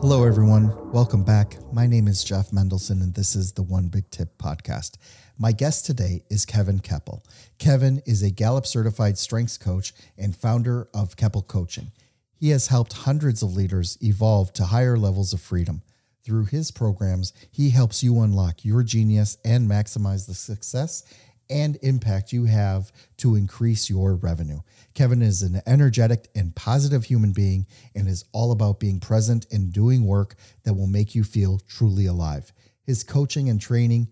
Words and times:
Hello, 0.00 0.24
everyone. 0.24 0.92
Welcome 0.92 1.24
back. 1.24 1.56
My 1.72 1.84
name 1.88 2.06
is 2.06 2.22
Jeff 2.22 2.52
Mendelson, 2.52 3.02
and 3.02 3.12
this 3.12 3.34
is 3.34 3.52
the 3.52 3.64
One 3.64 3.88
Big 3.88 4.08
Tip 4.10 4.38
podcast. 4.38 4.92
My 5.36 5.50
guest 5.50 5.86
today 5.86 6.22
is 6.30 6.46
Kevin 6.46 6.78
Kepple. 6.78 7.24
Kevin 7.58 8.00
is 8.06 8.22
a 8.22 8.30
Gallup 8.30 8.64
certified 8.64 9.18
strengths 9.18 9.58
coach 9.58 9.92
and 10.16 10.36
founder 10.36 10.88
of 10.94 11.16
Kepple 11.16 11.44
Coaching. 11.44 11.90
He 12.36 12.50
has 12.50 12.68
helped 12.68 12.92
hundreds 12.92 13.42
of 13.42 13.56
leaders 13.56 13.98
evolve 14.00 14.52
to 14.52 14.66
higher 14.66 14.96
levels 14.96 15.32
of 15.32 15.40
freedom. 15.40 15.82
Through 16.22 16.44
his 16.44 16.70
programs, 16.70 17.32
he 17.50 17.70
helps 17.70 18.00
you 18.00 18.20
unlock 18.20 18.64
your 18.64 18.84
genius 18.84 19.36
and 19.44 19.68
maximize 19.68 20.28
the 20.28 20.34
success 20.34 21.02
and 21.50 21.78
impact 21.82 22.32
you 22.32 22.44
have 22.44 22.92
to 23.18 23.34
increase 23.34 23.88
your 23.88 24.14
revenue. 24.14 24.60
Kevin 24.94 25.22
is 25.22 25.42
an 25.42 25.60
energetic 25.66 26.28
and 26.34 26.54
positive 26.54 27.04
human 27.04 27.32
being 27.32 27.66
and 27.94 28.08
is 28.08 28.24
all 28.32 28.52
about 28.52 28.80
being 28.80 29.00
present 29.00 29.46
and 29.50 29.72
doing 29.72 30.06
work 30.06 30.34
that 30.64 30.74
will 30.74 30.86
make 30.86 31.14
you 31.14 31.24
feel 31.24 31.58
truly 31.58 32.06
alive. 32.06 32.52
His 32.82 33.02
coaching 33.02 33.48
and 33.48 33.60
training 33.60 34.08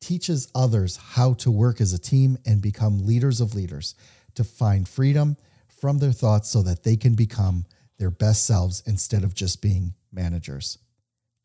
teaches 0.00 0.50
others 0.54 0.96
how 0.96 1.34
to 1.34 1.50
work 1.50 1.80
as 1.80 1.92
a 1.92 1.98
team 1.98 2.38
and 2.46 2.62
become 2.62 3.04
leaders 3.04 3.40
of 3.40 3.54
leaders, 3.54 3.94
to 4.34 4.44
find 4.44 4.88
freedom 4.88 5.36
from 5.68 5.98
their 5.98 6.12
thoughts 6.12 6.48
so 6.48 6.62
that 6.62 6.84
they 6.84 6.96
can 6.96 7.14
become 7.14 7.66
their 7.98 8.10
best 8.10 8.46
selves 8.46 8.82
instead 8.86 9.24
of 9.24 9.34
just 9.34 9.60
being 9.60 9.94
managers. 10.12 10.78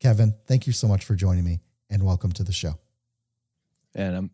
Kevin, 0.00 0.34
thank 0.46 0.66
you 0.66 0.72
so 0.72 0.86
much 0.86 1.04
for 1.04 1.14
joining 1.14 1.44
me 1.44 1.60
and 1.90 2.04
welcome 2.04 2.30
to 2.32 2.44
the 2.44 2.52
show. 2.52 2.78
And 3.94 4.16
I'm 4.16 4.30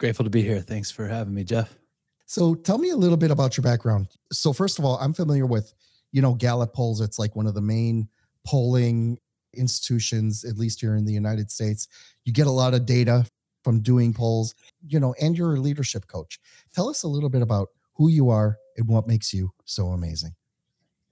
Grateful 0.00 0.24
to 0.24 0.30
be 0.30 0.40
here. 0.40 0.60
Thanks 0.60 0.90
for 0.90 1.06
having 1.06 1.34
me, 1.34 1.44
Jeff. 1.44 1.76
So 2.24 2.54
tell 2.54 2.78
me 2.78 2.88
a 2.88 2.96
little 2.96 3.18
bit 3.18 3.30
about 3.30 3.58
your 3.58 3.62
background. 3.62 4.08
So 4.32 4.54
first 4.54 4.78
of 4.78 4.84
all, 4.86 4.96
I'm 4.96 5.12
familiar 5.12 5.44
with, 5.44 5.74
you 6.10 6.22
know, 6.22 6.32
Gallup 6.32 6.72
polls. 6.72 7.02
It's 7.02 7.18
like 7.18 7.36
one 7.36 7.46
of 7.46 7.52
the 7.52 7.60
main 7.60 8.08
polling 8.46 9.18
institutions, 9.52 10.42
at 10.42 10.56
least 10.56 10.80
here 10.80 10.96
in 10.96 11.04
the 11.04 11.12
United 11.12 11.50
States. 11.50 11.86
You 12.24 12.32
get 12.32 12.46
a 12.46 12.50
lot 12.50 12.72
of 12.72 12.86
data 12.86 13.26
from 13.62 13.80
doing 13.80 14.14
polls, 14.14 14.54
you 14.88 14.98
know, 14.98 15.14
and 15.20 15.36
you're 15.36 15.56
a 15.56 15.60
leadership 15.60 16.06
coach. 16.06 16.40
Tell 16.74 16.88
us 16.88 17.02
a 17.02 17.08
little 17.08 17.28
bit 17.28 17.42
about 17.42 17.68
who 17.92 18.08
you 18.08 18.30
are 18.30 18.56
and 18.78 18.88
what 18.88 19.06
makes 19.06 19.34
you 19.34 19.52
so 19.66 19.88
amazing. 19.88 20.34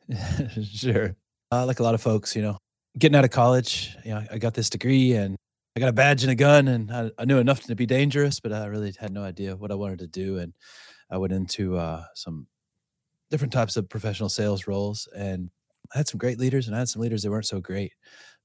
sure. 0.65 1.15
Uh, 1.53 1.67
like 1.67 1.81
a 1.81 1.83
lot 1.83 1.95
of 1.95 2.01
folks, 2.01 2.35
you 2.35 2.41
know, 2.41 2.57
getting 2.99 3.17
out 3.17 3.27
of 3.27 3.33
college, 3.33 3.95
you 4.03 4.13
know, 4.13 4.25
I 4.33 4.39
got 4.39 4.55
this 4.55 4.71
degree 4.71 5.13
and 5.13 5.37
I 5.79 5.81
got 5.81 5.91
a 5.91 5.93
badge 5.93 6.25
and 6.25 6.33
a 6.33 6.35
gun, 6.35 6.67
and 6.67 6.91
I, 6.91 7.13
I, 7.21 7.25
knew 7.25 7.39
enough 7.39 7.63
to 7.63 7.77
be 7.77 7.87
dangerous, 7.87 8.41
but 8.41 8.53
I 8.53 8.67
really 8.67 8.93
had 8.99 9.13
no 9.13 9.23
idea 9.23 9.55
what 9.55 9.71
I 9.71 9.77
wanted 9.77 10.01
to 10.01 10.09
do. 10.09 10.39
And 10.39 10.53
I 11.09 11.19
went 11.19 11.33
into 11.33 11.77
uh, 11.77 12.03
some 12.17 12.49
different 13.31 13.53
types 13.53 13.77
of 13.77 13.89
professional 13.89 14.29
sales 14.29 14.67
roles, 14.67 15.07
and 15.17 15.51
I 15.95 15.99
had 15.99 16.09
some 16.09 16.19
great 16.19 16.41
leaders, 16.41 16.67
and 16.67 16.75
I 16.75 16.81
had 16.81 16.89
some 16.89 17.01
leaders 17.01 17.23
that 17.23 17.31
weren't 17.31 17.47
so 17.47 17.61
great. 17.61 17.93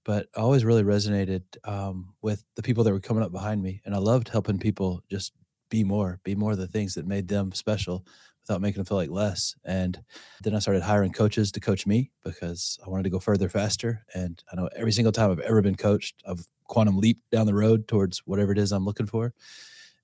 But 0.06 0.28
I 0.38 0.42
always 0.42 0.64
really 0.64 0.84
resonated 0.84 1.42
um, 1.64 2.14
with 2.22 2.44
the 2.56 2.62
people 2.62 2.84
that 2.84 2.94
were 2.94 3.00
coming 3.00 3.24
up 3.24 3.32
behind 3.32 3.64
me, 3.64 3.82
and 3.84 3.96
I 3.96 3.98
loved 3.98 4.30
helping 4.30 4.60
people 4.60 5.02
just 5.10 5.34
be 5.72 5.84
more, 5.84 6.20
be 6.24 6.36
more 6.36 6.52
of 6.52 6.60
the 6.60 6.68
things 6.68 6.94
that 6.94 7.08
made 7.08 7.30
them 7.30 7.52
special 7.52 8.06
without 8.44 8.62
making 8.62 8.78
them 8.78 8.86
feel 8.86 8.98
like 8.98 9.10
less. 9.10 9.56
And 9.66 10.00
then 10.44 10.54
I 10.54 10.60
started 10.60 10.84
hiring 10.84 11.14
coaches 11.14 11.52
to 11.54 11.60
coach 11.60 11.88
me 11.88 12.12
because 12.24 12.78
I 12.86 12.92
wanted 12.92 13.04
to 13.04 13.10
go 13.10 13.20
further 13.20 13.50
faster. 13.50 14.06
And 14.14 14.44
I 14.52 14.56
know 14.56 14.70
every 14.76 14.92
single 14.92 15.12
time 15.12 15.32
I've 15.32 15.40
ever 15.40 15.64
been 15.64 15.76
coached, 15.76 16.22
I've 16.28 16.46
quantum 16.68 16.98
leap 16.98 17.20
down 17.32 17.46
the 17.46 17.54
road 17.54 17.88
towards 17.88 18.20
whatever 18.26 18.52
it 18.52 18.58
is 18.58 18.72
I'm 18.72 18.86
looking 18.86 19.06
for. 19.08 19.34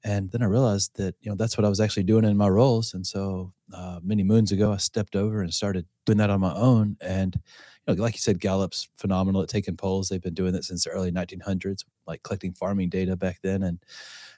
And 0.03 0.31
then 0.31 0.41
I 0.41 0.45
realized 0.45 0.95
that 0.95 1.15
you 1.19 1.29
know 1.29 1.35
that's 1.35 1.57
what 1.57 1.65
I 1.65 1.69
was 1.69 1.81
actually 1.81 2.03
doing 2.03 2.23
in 2.23 2.37
my 2.37 2.47
roles. 2.47 2.93
And 2.93 3.05
so 3.05 3.53
uh, 3.73 3.99
many 4.01 4.23
moons 4.23 4.51
ago, 4.51 4.71
I 4.71 4.77
stepped 4.77 5.15
over 5.15 5.41
and 5.41 5.53
started 5.53 5.85
doing 6.05 6.19
that 6.19 6.29
on 6.29 6.39
my 6.39 6.53
own. 6.53 6.95
And 7.01 7.35
you 7.35 7.95
know, 7.95 8.01
like 8.01 8.13
you 8.13 8.19
said, 8.19 8.39
Gallup's 8.39 8.87
phenomenal 8.97 9.41
at 9.41 9.49
taking 9.49 9.75
polls. 9.75 10.07
They've 10.07 10.21
been 10.21 10.33
doing 10.33 10.53
that 10.53 10.63
since 10.63 10.85
the 10.85 10.91
early 10.91 11.11
1900s, 11.11 11.83
like 12.07 12.23
collecting 12.23 12.53
farming 12.53 12.89
data 12.89 13.17
back 13.17 13.39
then. 13.43 13.63
And 13.63 13.79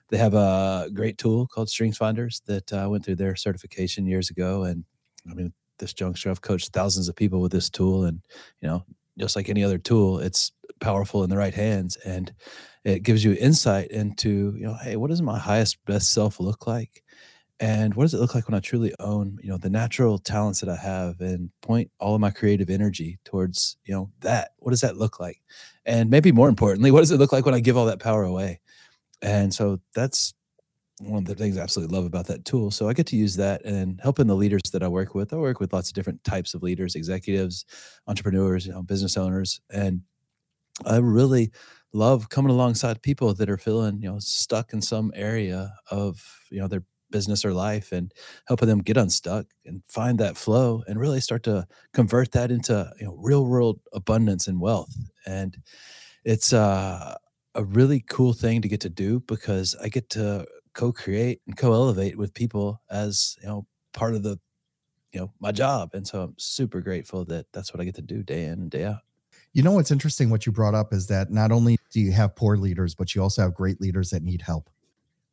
they 0.09 0.17
have 0.17 0.33
a 0.33 0.89
great 0.93 1.17
tool 1.19 1.47
called 1.47 1.67
StrengthsFinders 1.67 2.41
that 2.45 2.73
uh, 2.73 2.87
went 2.89 3.05
through 3.05 3.15
their 3.15 3.35
certification 3.35 4.07
years 4.07 4.31
ago. 4.31 4.63
And 4.63 4.83
I 5.29 5.35
mean, 5.35 5.53
this 5.81 5.93
juncture, 5.93 6.29
I've 6.29 6.41
coached 6.41 6.71
thousands 6.73 7.09
of 7.09 7.15
people 7.15 7.41
with 7.41 7.51
this 7.51 7.69
tool, 7.69 8.05
and 8.05 8.21
you 8.61 8.69
know, 8.69 8.85
just 9.19 9.35
like 9.35 9.49
any 9.49 9.63
other 9.63 9.77
tool, 9.77 10.19
it's 10.19 10.51
powerful 10.81 11.23
in 11.23 11.29
the 11.29 11.37
right 11.37 11.53
hands 11.53 11.95
and 12.05 12.33
it 12.83 13.03
gives 13.03 13.23
you 13.23 13.33
insight 13.39 13.89
into 13.91 14.53
you 14.57 14.63
know 14.63 14.75
hey 14.83 14.95
what 14.95 15.09
does 15.09 15.21
my 15.21 15.39
highest 15.39 15.77
best 15.85 16.11
self 16.11 16.39
look 16.39 16.67
like 16.67 17.03
and 17.59 17.93
what 17.93 18.03
does 18.03 18.13
it 18.13 18.19
look 18.19 18.35
like 18.35 18.47
when 18.47 18.55
i 18.55 18.59
truly 18.59 18.93
own 18.99 19.37
you 19.41 19.49
know 19.49 19.57
the 19.57 19.69
natural 19.69 20.17
talents 20.17 20.59
that 20.59 20.69
i 20.69 20.75
have 20.75 21.21
and 21.21 21.49
point 21.61 21.89
all 21.99 22.15
of 22.15 22.21
my 22.21 22.31
creative 22.31 22.69
energy 22.69 23.19
towards 23.23 23.77
you 23.85 23.93
know 23.93 24.09
that 24.21 24.51
what 24.57 24.71
does 24.71 24.81
that 24.81 24.97
look 24.97 25.19
like 25.19 25.41
and 25.85 26.09
maybe 26.09 26.31
more 26.31 26.49
importantly 26.49 26.91
what 26.91 26.99
does 26.99 27.11
it 27.11 27.19
look 27.19 27.31
like 27.31 27.45
when 27.45 27.55
i 27.55 27.59
give 27.59 27.77
all 27.77 27.85
that 27.85 27.99
power 27.99 28.23
away 28.23 28.59
and 29.21 29.53
so 29.53 29.79
that's 29.93 30.33
one 31.01 31.19
of 31.19 31.25
the 31.25 31.35
things 31.35 31.57
I 31.57 31.61
absolutely 31.61 31.95
love 31.95 32.05
about 32.05 32.27
that 32.27 32.45
tool. 32.45 32.71
So 32.71 32.87
I 32.87 32.93
get 32.93 33.07
to 33.07 33.15
use 33.15 33.35
that 33.37 33.63
and 33.65 33.99
helping 34.01 34.27
the 34.27 34.35
leaders 34.35 34.61
that 34.71 34.83
I 34.83 34.87
work 34.87 35.15
with. 35.15 35.33
I 35.33 35.37
work 35.37 35.59
with 35.59 35.73
lots 35.73 35.89
of 35.89 35.95
different 35.95 36.23
types 36.23 36.53
of 36.53 36.63
leaders, 36.63 36.95
executives, 36.95 37.65
entrepreneurs, 38.07 38.65
you 38.65 38.73
know, 38.73 38.83
business 38.83 39.17
owners, 39.17 39.61
and 39.71 40.01
I 40.85 40.97
really 40.97 41.51
love 41.93 42.29
coming 42.29 42.51
alongside 42.51 43.01
people 43.01 43.33
that 43.35 43.49
are 43.49 43.57
feeling, 43.57 44.01
you 44.01 44.09
know, 44.11 44.19
stuck 44.19 44.73
in 44.73 44.81
some 44.81 45.11
area 45.15 45.73
of, 45.89 46.23
you 46.49 46.59
know, 46.59 46.67
their 46.67 46.83
business 47.11 47.43
or 47.43 47.53
life 47.53 47.91
and 47.91 48.13
helping 48.47 48.69
them 48.69 48.79
get 48.79 48.95
unstuck 48.97 49.45
and 49.65 49.83
find 49.87 50.17
that 50.19 50.37
flow 50.37 50.81
and 50.87 50.99
really 50.99 51.19
start 51.19 51.43
to 51.43 51.67
convert 51.93 52.31
that 52.31 52.51
into, 52.51 52.91
you 52.99 53.05
know, 53.05 53.15
real 53.17 53.45
world 53.45 53.79
abundance 53.93 54.47
and 54.47 54.61
wealth. 54.61 54.95
And 55.25 55.57
it's 56.23 56.53
uh, 56.53 57.15
a 57.55 57.63
really 57.63 58.01
cool 58.09 58.33
thing 58.33 58.61
to 58.61 58.69
get 58.69 58.81
to 58.81 58.89
do 58.89 59.21
because 59.21 59.75
I 59.81 59.89
get 59.89 60.09
to 60.11 60.45
co-create 60.73 61.41
and 61.47 61.57
co-elevate 61.57 62.17
with 62.17 62.33
people 62.33 62.81
as, 62.89 63.37
you 63.41 63.47
know, 63.47 63.67
part 63.93 64.15
of 64.15 64.23
the 64.23 64.39
you 65.13 65.19
know 65.19 65.31
my 65.39 65.51
job 65.51 65.91
and 65.93 66.07
so 66.07 66.21
i'm 66.23 66.35
super 66.37 66.81
grateful 66.81 67.25
that 67.25 67.45
that's 67.53 67.73
what 67.73 67.81
i 67.81 67.85
get 67.85 67.95
to 67.95 68.01
do 68.01 68.23
day 68.23 68.45
in 68.45 68.53
and 68.53 68.71
day 68.71 68.85
out 68.85 69.01
you 69.53 69.63
know 69.63 69.73
what's 69.73 69.91
interesting? 69.91 70.29
What 70.29 70.45
you 70.45 70.51
brought 70.51 70.75
up 70.75 70.93
is 70.93 71.07
that 71.07 71.31
not 71.31 71.51
only 71.51 71.77
do 71.91 71.99
you 71.99 72.11
have 72.11 72.35
poor 72.35 72.57
leaders, 72.57 72.95
but 72.95 73.13
you 73.13 73.21
also 73.21 73.41
have 73.41 73.53
great 73.53 73.81
leaders 73.81 74.09
that 74.11 74.23
need 74.23 74.41
help, 74.41 74.69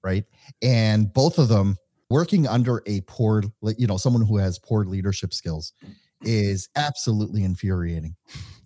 right? 0.03 0.25
And 0.63 1.13
both 1.13 1.39
of 1.39 1.49
them 1.49 1.77
working 2.11 2.47
under 2.47 2.83
a 2.87 3.01
poor, 3.03 3.43
you 3.77 3.87
know, 3.87 3.97
someone 3.97 4.27
who 4.27 4.39
has 4.39 4.59
poor 4.59 4.85
leadership 4.85 5.33
skills 5.33 5.73
is 6.23 6.69
absolutely 6.75 7.45
infuriating, 7.45 8.17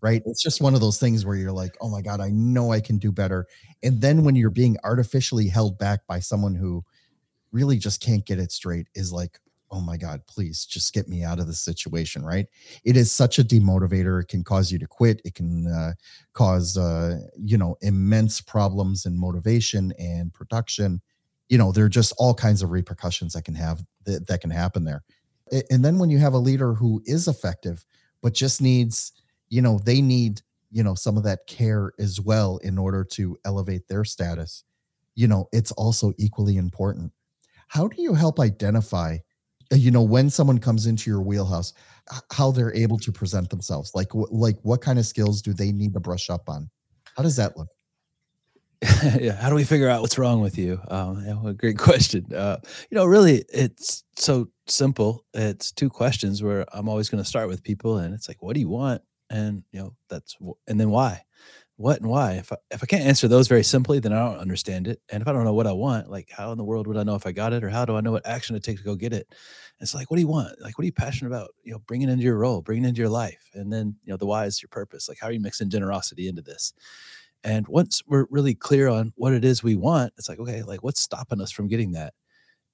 right? 0.00 0.22
It's 0.24 0.42
just 0.42 0.62
one 0.62 0.74
of 0.74 0.80
those 0.80 0.98
things 0.98 1.26
where 1.26 1.36
you're 1.36 1.52
like, 1.52 1.76
oh 1.80 1.90
my 1.90 2.00
God, 2.00 2.20
I 2.20 2.30
know 2.30 2.72
I 2.72 2.80
can 2.80 2.98
do 2.98 3.12
better. 3.12 3.46
And 3.82 4.00
then 4.00 4.24
when 4.24 4.36
you're 4.36 4.50
being 4.50 4.76
artificially 4.84 5.48
held 5.48 5.76
back 5.76 6.06
by 6.06 6.20
someone 6.20 6.54
who 6.54 6.82
really 7.50 7.76
just 7.76 8.02
can't 8.02 8.24
get 8.24 8.38
it 8.38 8.52
straight, 8.52 8.86
is 8.94 9.12
like, 9.12 9.38
oh 9.72 9.80
my 9.80 9.96
God, 9.96 10.20
please 10.26 10.64
just 10.66 10.92
get 10.92 11.08
me 11.08 11.24
out 11.24 11.40
of 11.40 11.46
this 11.46 11.60
situation, 11.60 12.24
right? 12.24 12.46
It 12.84 12.96
is 12.96 13.10
such 13.10 13.38
a 13.38 13.44
demotivator. 13.44 14.20
It 14.20 14.28
can 14.28 14.44
cause 14.44 14.70
you 14.70 14.78
to 14.78 14.86
quit. 14.86 15.22
It 15.24 15.34
can 15.34 15.66
uh, 15.66 15.94
cause, 16.34 16.76
uh, 16.76 17.20
you 17.36 17.56
know, 17.56 17.76
immense 17.80 18.40
problems 18.40 19.06
in 19.06 19.18
motivation 19.18 19.92
and 19.98 20.32
production. 20.32 21.00
You 21.48 21.58
know, 21.58 21.72
there 21.72 21.86
are 21.86 21.90
just 21.90 22.12
all 22.18 22.34
kinds 22.34 22.62
of 22.62 22.70
repercussions 22.70 23.32
that 23.32 23.44
can 23.44 23.54
have 23.54 23.82
that, 24.04 24.26
that 24.28 24.42
can 24.42 24.50
happen 24.50 24.84
there. 24.84 25.02
And 25.70 25.84
then 25.84 25.98
when 25.98 26.10
you 26.10 26.18
have 26.18 26.34
a 26.34 26.38
leader 26.38 26.74
who 26.74 27.02
is 27.04 27.26
effective, 27.26 27.84
but 28.22 28.34
just 28.34 28.60
needs, 28.60 29.12
you 29.48 29.60
know, 29.62 29.78
they 29.84 30.00
need, 30.00 30.42
you 30.70 30.82
know, 30.82 30.94
some 30.94 31.16
of 31.16 31.24
that 31.24 31.46
care 31.46 31.92
as 31.98 32.20
well 32.20 32.58
in 32.58 32.78
order 32.78 33.04
to 33.12 33.36
elevate 33.44 33.88
their 33.88 34.04
status, 34.04 34.64
you 35.14 35.28
know, 35.28 35.48
it's 35.52 35.72
also 35.72 36.12
equally 36.18 36.56
important 36.56 37.12
how 37.72 37.88
do 37.88 38.02
you 38.02 38.12
help 38.12 38.38
identify 38.38 39.16
you 39.80 39.90
know 39.90 40.02
when 40.02 40.30
someone 40.30 40.58
comes 40.58 40.86
into 40.86 41.10
your 41.10 41.22
wheelhouse 41.22 41.72
how 42.32 42.50
they're 42.50 42.74
able 42.74 42.98
to 42.98 43.12
present 43.12 43.48
themselves 43.50 43.92
like 43.94 44.08
like 44.12 44.58
what 44.62 44.80
kind 44.80 44.98
of 44.98 45.06
skills 45.06 45.40
do 45.40 45.52
they 45.52 45.72
need 45.72 45.94
to 45.94 46.00
brush 46.00 46.30
up 46.30 46.48
on? 46.48 46.68
How 47.16 47.22
does 47.22 47.36
that 47.36 47.56
look? 47.56 47.68
Yeah 49.20 49.36
how 49.36 49.48
do 49.48 49.54
we 49.54 49.64
figure 49.64 49.88
out 49.88 50.00
what's 50.00 50.18
wrong 50.18 50.40
with 50.40 50.58
you? 50.58 50.80
Um 50.88 51.24
yeah, 51.24 51.50
a 51.50 51.54
great 51.54 51.78
question. 51.88 52.26
Uh 52.34 52.58
you 52.90 52.96
know 52.96 53.04
really 53.04 53.44
it's 53.52 54.04
so 54.16 54.48
simple. 54.66 55.24
It's 55.34 55.72
two 55.72 55.90
questions 55.90 56.42
where 56.42 56.64
i'm 56.72 56.88
always 56.88 57.08
going 57.08 57.22
to 57.22 57.28
start 57.28 57.48
with 57.48 57.62
people 57.62 57.98
and 57.98 58.14
it's 58.14 58.28
like 58.28 58.42
what 58.42 58.54
do 58.54 58.60
you 58.60 58.68
want? 58.68 59.02
And 59.30 59.62
you 59.72 59.80
know 59.80 59.94
that's 60.08 60.36
and 60.68 60.78
then 60.80 60.90
why 60.90 61.22
what 61.76 62.00
and 62.00 62.08
why? 62.08 62.34
If 62.34 62.52
I, 62.52 62.56
if 62.70 62.82
I 62.82 62.86
can't 62.86 63.04
answer 63.04 63.26
those 63.28 63.48
very 63.48 63.64
simply 63.64 63.98
then 63.98 64.12
i 64.12 64.18
don't 64.18 64.38
understand 64.38 64.86
it. 64.88 65.00
And 65.10 65.22
if 65.22 65.28
i 65.28 65.32
don't 65.32 65.44
know 65.44 65.54
what 65.54 65.66
i 65.66 65.72
want 65.72 66.10
like 66.10 66.30
how 66.30 66.52
in 66.52 66.58
the 66.58 66.64
world 66.64 66.86
would 66.86 66.96
i 66.96 67.02
know 67.02 67.14
if 67.14 67.26
i 67.26 67.32
got 67.32 67.52
it? 67.52 67.64
Or 67.64 67.70
how 67.70 67.84
do 67.84 67.96
i 67.96 68.00
know 68.00 68.12
what 68.12 68.26
action 68.26 68.54
to 68.54 68.60
take 68.60 68.78
to 68.78 68.84
go 68.84 68.94
get 68.94 69.12
it? 69.12 69.34
It's 69.80 69.94
like 69.94 70.10
what 70.10 70.16
do 70.16 70.20
you 70.22 70.28
want? 70.28 70.60
Like 70.60 70.78
what 70.78 70.82
are 70.82 70.86
you 70.86 70.92
passionate 70.92 71.30
about? 71.30 71.50
You 71.64 71.72
know 71.72 71.78
bringing 71.86 72.08
into 72.08 72.24
your 72.24 72.38
role 72.38 72.62
bringing 72.62 72.84
into 72.84 73.00
your 73.00 73.10
life. 73.10 73.50
And 73.54 73.72
then 73.72 73.96
you 74.04 74.12
know 74.12 74.16
the 74.16 74.26
why 74.26 74.46
is 74.46 74.62
your 74.62 74.68
purpose. 74.68 75.08
Like 75.08 75.18
how 75.20 75.28
are 75.28 75.32
you 75.32 75.40
mixing 75.40 75.70
generosity 75.70 76.28
into 76.28 76.42
this? 76.42 76.72
And 77.44 77.66
once 77.68 78.02
we're 78.06 78.26
really 78.30 78.54
clear 78.54 78.88
on 78.88 79.12
what 79.16 79.32
it 79.32 79.44
is 79.44 79.62
we 79.62 79.74
want, 79.76 80.12
it's 80.16 80.28
like, 80.28 80.38
okay, 80.38 80.62
like 80.62 80.82
what's 80.84 81.02
stopping 81.02 81.40
us 81.40 81.50
from 81.50 81.68
getting 81.68 81.92
that? 81.92 82.14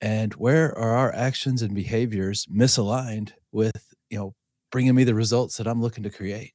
And 0.00 0.34
where 0.34 0.76
are 0.78 0.96
our 0.96 1.14
actions 1.14 1.62
and 1.62 1.74
behaviors 1.74 2.46
misaligned 2.46 3.32
with, 3.52 3.94
you 4.10 4.18
know, 4.18 4.34
bringing 4.70 4.94
me 4.94 5.04
the 5.04 5.14
results 5.14 5.56
that 5.56 5.66
I'm 5.66 5.82
looking 5.82 6.04
to 6.04 6.10
create? 6.10 6.54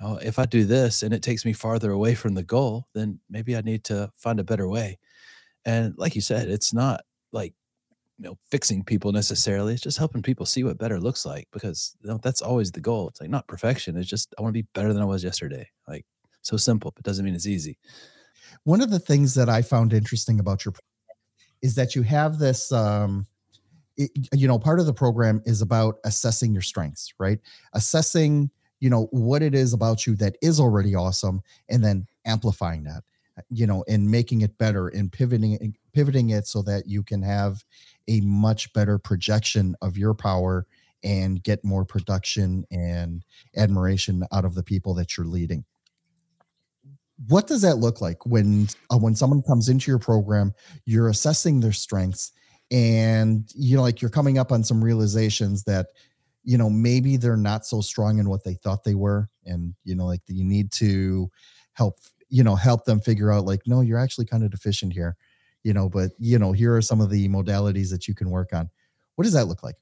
Know, 0.00 0.18
if 0.22 0.38
I 0.38 0.44
do 0.44 0.64
this 0.64 1.02
and 1.02 1.14
it 1.14 1.22
takes 1.22 1.44
me 1.44 1.52
farther 1.52 1.90
away 1.90 2.14
from 2.14 2.34
the 2.34 2.42
goal, 2.42 2.86
then 2.94 3.18
maybe 3.30 3.56
I 3.56 3.62
need 3.62 3.84
to 3.84 4.10
find 4.14 4.38
a 4.38 4.44
better 4.44 4.68
way. 4.68 4.98
And 5.64 5.94
like 5.96 6.14
you 6.14 6.20
said, 6.20 6.48
it's 6.48 6.74
not 6.74 7.02
like, 7.32 7.54
you 8.18 8.24
know, 8.24 8.38
fixing 8.50 8.84
people 8.84 9.12
necessarily. 9.12 9.74
It's 9.74 9.82
just 9.82 9.98
helping 9.98 10.22
people 10.22 10.46
see 10.46 10.64
what 10.64 10.78
better 10.78 11.00
looks 11.00 11.24
like 11.24 11.48
because 11.52 11.96
you 12.02 12.10
know, 12.10 12.18
that's 12.22 12.42
always 12.42 12.72
the 12.72 12.80
goal. 12.80 13.08
It's 13.08 13.20
like 13.20 13.30
not 13.30 13.48
perfection. 13.48 13.96
It's 13.96 14.08
just 14.08 14.34
I 14.38 14.42
want 14.42 14.54
to 14.54 14.62
be 14.62 14.68
better 14.74 14.92
than 14.92 15.02
I 15.02 15.06
was 15.06 15.24
yesterday. 15.24 15.68
Like 15.88 16.04
so 16.42 16.56
simple, 16.56 16.92
but 16.94 17.04
doesn't 17.04 17.24
mean 17.24 17.34
it's 17.34 17.46
easy. 17.46 17.78
One 18.64 18.80
of 18.80 18.90
the 18.90 18.98
things 18.98 19.34
that 19.34 19.48
I 19.48 19.62
found 19.62 19.92
interesting 19.92 20.40
about 20.40 20.64
your 20.64 20.74
is 21.62 21.74
that 21.74 21.94
you 21.94 22.02
have 22.02 22.38
this 22.38 22.70
um 22.70 23.26
it, 23.96 24.10
you 24.32 24.46
know 24.46 24.58
part 24.58 24.78
of 24.78 24.86
the 24.86 24.94
program 24.94 25.42
is 25.46 25.62
about 25.62 25.96
assessing 26.04 26.52
your 26.52 26.62
strengths 26.62 27.14
right 27.18 27.40
assessing 27.72 28.50
you 28.80 28.90
know 28.90 29.08
what 29.10 29.42
it 29.42 29.54
is 29.54 29.72
about 29.72 30.06
you 30.06 30.14
that 30.16 30.36
is 30.42 30.60
already 30.60 30.94
awesome 30.94 31.40
and 31.68 31.84
then 31.84 32.06
amplifying 32.24 32.84
that 32.84 33.02
you 33.50 33.66
know 33.66 33.84
and 33.88 34.10
making 34.10 34.40
it 34.40 34.56
better 34.58 34.88
and 34.88 35.12
pivoting 35.12 35.74
pivoting 35.92 36.30
it 36.30 36.46
so 36.46 36.62
that 36.62 36.86
you 36.86 37.02
can 37.02 37.22
have 37.22 37.64
a 38.08 38.20
much 38.20 38.72
better 38.72 38.98
projection 38.98 39.74
of 39.82 39.96
your 39.96 40.14
power 40.14 40.66
and 41.02 41.42
get 41.42 41.64
more 41.64 41.84
production 41.84 42.64
and 42.70 43.24
admiration 43.56 44.24
out 44.32 44.44
of 44.44 44.54
the 44.54 44.62
people 44.62 44.94
that 44.94 45.16
you're 45.16 45.26
leading. 45.26 45.64
What 47.28 47.46
does 47.46 47.62
that 47.62 47.76
look 47.76 48.00
like 48.00 48.26
when 48.26 48.68
uh, 48.90 48.98
when 48.98 49.14
someone 49.14 49.42
comes 49.42 49.68
into 49.68 49.90
your 49.90 49.98
program 49.98 50.52
you're 50.84 51.08
assessing 51.08 51.60
their 51.60 51.72
strengths 51.72 52.32
and 52.70 53.50
you 53.54 53.76
know 53.76 53.82
like 53.82 54.02
you're 54.02 54.10
coming 54.10 54.38
up 54.38 54.52
on 54.52 54.64
some 54.64 54.84
realizations 54.84 55.64
that 55.64 55.86
you 56.46 56.58
know 56.58 56.70
maybe 56.70 57.18
they're 57.18 57.36
not 57.36 57.66
so 57.66 57.82
strong 57.82 58.20
in 58.20 58.30
what 58.30 58.44
they 58.44 58.54
thought 58.54 58.84
they 58.84 58.96
were 58.96 59.30
and 59.46 59.74
you 59.84 59.96
know 59.96 60.06
like 60.06 60.22
you 60.28 60.44
need 60.44 60.72
to 60.72 61.30
help 61.74 61.98
you 62.30 62.44
know 62.44 62.56
help 62.56 62.86
them 62.86 63.00
figure 63.00 63.32
out 63.32 63.46
like 63.46 63.62
no 63.66 63.82
you're 63.82 63.98
actually 63.98 64.26
kind 64.26 64.44
of 64.44 64.50
deficient 64.50 64.94
here 64.94 65.16
you 65.64 65.74
know 65.74 65.88
but 65.90 66.12
you 66.18 66.38
know 66.38 66.52
here 66.52 66.76
are 66.76 66.82
some 66.82 67.02
of 67.02 67.10
the 67.10 67.28
modalities 67.28 67.90
that 67.90 68.08
you 68.08 68.14
can 68.14 68.30
work 68.30 68.54
on 68.54 68.70
what 69.16 69.24
does 69.24 69.34
that 69.34 69.48
look 69.48 69.64
like 69.64 69.76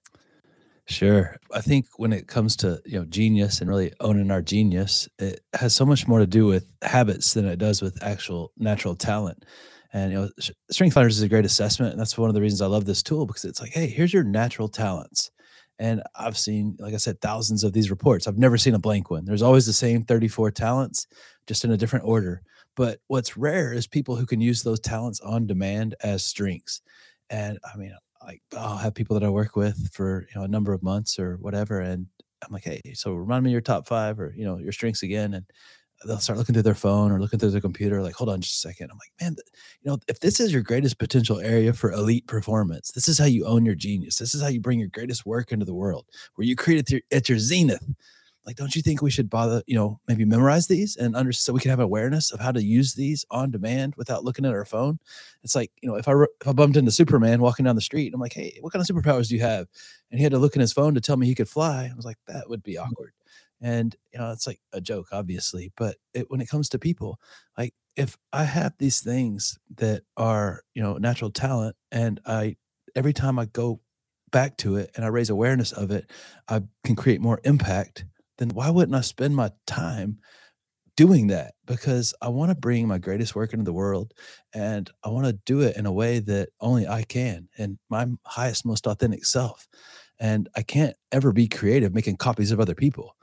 Sure. 0.87 1.37
I 1.55 1.63
think 1.63 1.87
when 1.97 2.13
it 2.13 2.29
comes 2.29 2.57
to, 2.57 2.81
you 2.85 2.99
know, 2.99 3.07
genius 3.07 3.61
and 3.61 3.71
really 3.71 3.93
owning 4.01 4.31
our 4.31 4.43
genius, 4.43 5.09
it 5.19 5.41
has 5.55 5.75
so 5.75 5.87
much 5.87 6.07
more 6.07 6.19
to 6.19 6.27
do 6.27 6.45
with 6.47 6.71
habits 6.83 7.33
than 7.33 7.47
it 7.47 7.57
does 7.59 7.81
with 7.81 8.03
actual 8.03 8.53
natural 8.59 8.95
talent. 8.95 9.47
And 9.95 10.13
you 10.13 10.19
know, 10.19 10.29
Strength 10.71 10.93
Finders 10.95 11.17
is 11.17 11.23
a 11.23 11.29
great 11.29 11.47
assessment, 11.47 11.93
and 11.93 12.01
that's 12.01 12.19
one 12.19 12.29
of 12.29 12.35
the 12.35 12.41
reasons 12.43 12.61
I 12.61 12.67
love 12.67 12.85
this 12.85 13.03
tool 13.03 13.25
because 13.27 13.45
it's 13.47 13.61
like, 13.63 13.73
hey, 13.73 13.87
here's 13.87 14.13
your 14.13 14.25
natural 14.25 14.69
talents. 14.69 15.31
And 15.79 16.03
I've 16.15 16.39
seen, 16.39 16.77
like 16.79 16.95
I 16.95 16.99
said, 16.99 17.21
thousands 17.21 17.65
of 17.65 17.73
these 17.73 17.91
reports. 17.91 18.27
I've 18.27 18.39
never 18.39 18.57
seen 18.57 18.75
a 18.75 18.79
blank 18.79 19.11
one. 19.11 19.25
There's 19.25 19.43
always 19.43 19.67
the 19.67 19.73
same 19.73 20.03
34 20.03 20.53
talents, 20.53 21.07
just 21.47 21.65
in 21.65 21.73
a 21.73 21.77
different 21.77 22.05
order. 22.05 22.43
But 22.77 23.01
what's 23.09 23.37
rare 23.37 23.73
is 23.73 23.87
people 23.87 24.17
who 24.17 24.27
can 24.27 24.41
use 24.41 24.63
those 24.63 24.81
talents 24.81 25.21
on 25.21 25.47
demand 25.47 25.95
as 26.03 26.25
strengths. 26.25 26.81
And 27.31 27.59
I 27.73 27.77
mean, 27.77 27.95
like 28.25 28.43
I'll 28.57 28.77
have 28.77 28.95
people 28.95 29.19
that 29.19 29.27
I 29.27 29.31
work 29.31 29.57
with 29.57 29.93
for 29.93 30.27
you 30.33 30.41
know 30.41 30.45
a 30.45 30.49
number 30.49 30.73
of 30.73 30.83
months 30.83 31.19
or 31.19 31.37
whatever, 31.37 31.81
and 31.81 32.07
I'm 32.43 32.53
like, 32.53 32.65
hey, 32.65 32.81
so 32.95 33.15
remind 33.15 33.45
me 33.45 33.51
your 33.51 33.61
top 33.61 33.87
five 33.87 34.19
or 34.19 34.33
you 34.37 34.45
know 34.45 34.59
your 34.59 34.73
strengths 34.73 35.03
again, 35.03 35.35
and 35.35 35.45
they'll 36.07 36.19
start 36.19 36.39
looking 36.39 36.53
through 36.53 36.63
their 36.63 36.75
phone 36.75 37.11
or 37.11 37.21
looking 37.21 37.39
through 37.39 37.51
their 37.51 37.61
computer. 37.61 38.03
Like, 38.03 38.15
hold 38.15 38.31
on 38.31 38.41
just 38.41 38.65
a 38.65 38.69
second. 38.69 38.91
I'm 38.91 38.99
like, 38.99 39.13
man, 39.21 39.37
you 39.83 39.91
know, 39.91 39.99
if 40.09 40.21
this 40.21 40.41
is 40.41 40.53
your 40.53 40.63
greatest 40.63 40.99
potential 40.99 41.41
area 41.41 41.73
for 41.73 41.93
elite 41.93 42.27
performance, 42.27 42.91
this 42.93 43.09
is 43.09 43.19
how 43.19 43.25
you 43.25 43.47
own 43.47 43.65
your 43.65 43.75
genius. 43.75 44.17
This 44.17 44.35
is 44.35 44.43
how 44.43 44.49
you 44.49 44.61
bring 44.61 44.79
your 44.79 44.89
greatest 44.89 45.27
work 45.27 45.53
into 45.53 45.65
the 45.65 45.75
world, 45.75 46.07
where 46.35 46.47
you 46.47 46.57
create 46.57 46.91
it 46.91 47.05
at 47.13 47.29
your 47.29 47.39
zenith 47.39 47.85
like 48.47 48.57
don't 48.57 48.77
you 48.77 48.83
think 48.83 49.01
we 49.01 49.11
should 49.11 49.31
bother 49.31 49.63
you 49.67 49.75
know 49.75 49.99
maybe 50.07 50.25
memorize 50.25 50.67
these 50.67 50.97
and 50.97 51.17
under 51.17 51.33
so 51.33 51.53
we 51.53 51.61
can 51.61 51.71
have 51.71 51.81
awareness 51.81 52.31
of 52.31 52.41
how 52.41 52.53
to 52.53 52.63
use 52.63 52.95
these 52.95 53.25
on 53.31 53.51
demand 53.51 53.95
without 53.97 54.25
looking 54.25 54.45
at 54.45 54.53
our 54.53 54.65
phone 54.65 54.99
it's 55.43 55.55
like 55.55 55.71
you 55.83 55.89
know 55.89 55.97
if 55.97 56.09
i 56.09 56.13
if 56.13 56.49
i 56.49 56.53
bumped 56.53 56.77
into 56.77 56.91
superman 56.91 57.41
walking 57.41 57.65
down 57.65 57.75
the 57.75 57.81
street 57.81 58.13
i'm 58.15 58.21
like 58.21 58.33
hey 58.33 58.57
what 58.61 58.73
kind 58.73 58.89
of 58.89 58.95
superpowers 58.95 59.29
do 59.29 59.35
you 59.35 59.41
have 59.41 59.67
and 60.11 60.19
he 60.19 60.23
had 60.23 60.33
to 60.33 60.39
look 60.39 60.55
in 60.55 60.61
his 60.61 60.73
phone 60.73 60.95
to 60.95 61.01
tell 61.01 61.17
me 61.17 61.27
he 61.27 61.35
could 61.35 61.49
fly 61.49 61.91
i 61.91 61.97
was 61.97 62.05
like 62.05 62.19
that 62.27 62.49
would 62.49 62.63
be 62.63 62.79
awkward 62.79 63.13
and 63.65 63.97
you 64.13 64.21
know 64.21 64.31
it's 64.31 64.47
like 64.47 64.61
a 64.73 64.81
joke 64.81 65.09
obviously 65.13 65.73
but 65.77 65.97
it, 66.15 66.31
when 66.31 66.41
it 66.41 66.49
comes 66.49 66.69
to 66.69 66.79
people 66.79 67.19
like 67.59 67.75
if 67.97 68.17
i 68.33 68.45
have 68.45 68.75
these 68.79 69.01
things 69.01 69.59
that 69.77 70.03
are 70.17 70.63
you 70.75 70.83
know 70.83 70.99
natural 70.99 71.31
talent 71.31 71.75
and 71.91 72.21
i 72.27 72.55
every 72.95 73.13
time 73.13 73.39
i 73.39 73.47
go 73.47 73.81
back 74.31 74.57
to 74.59 74.77
it 74.77 74.91
and 74.97 75.05
i 75.05 75.09
raise 75.09 75.31
awareness 75.31 75.73
of 75.73 75.91
it 75.91 76.11
i 76.49 76.61
can 76.85 76.95
create 76.95 77.21
more 77.21 77.41
impact 77.45 78.05
then 78.39 78.51
why 78.51 78.71
wouldn't 78.71 78.97
I 78.97 79.01
spend 79.01 79.37
my 79.37 79.51
time 79.67 80.19
doing 80.97 81.29
that? 81.29 81.55
Because 81.67 82.15
I 82.23 82.29
want 82.29 82.51
to 82.51 82.57
bring 82.57 82.89
my 82.89 82.99
greatest 82.99 83.35
work 83.35 83.53
into 83.53 83.65
the 83.65 83.73
world 83.73 84.15
and 84.53 84.91
I 85.05 85.11
want 85.11 85.27
to 85.27 85.33
do 85.33 85.61
it 85.61 85.77
in 85.77 85.87
a 85.87 85.93
way 85.93 86.21
that 86.21 86.51
only 86.61 86.87
I 86.87 87.03
can 87.03 87.49
and 87.59 87.79
my 87.91 88.07
highest, 88.25 88.67
most 88.67 88.87
authentic 88.87 89.25
self. 89.25 89.69
And 90.21 90.49
I 90.57 90.63
can't 90.63 90.97
ever 91.13 91.33
be 91.33 91.49
creative 91.49 91.95
making 91.95 92.17
copies 92.17 92.53
of 92.53 92.61
other 92.61 92.75
people. 92.75 93.17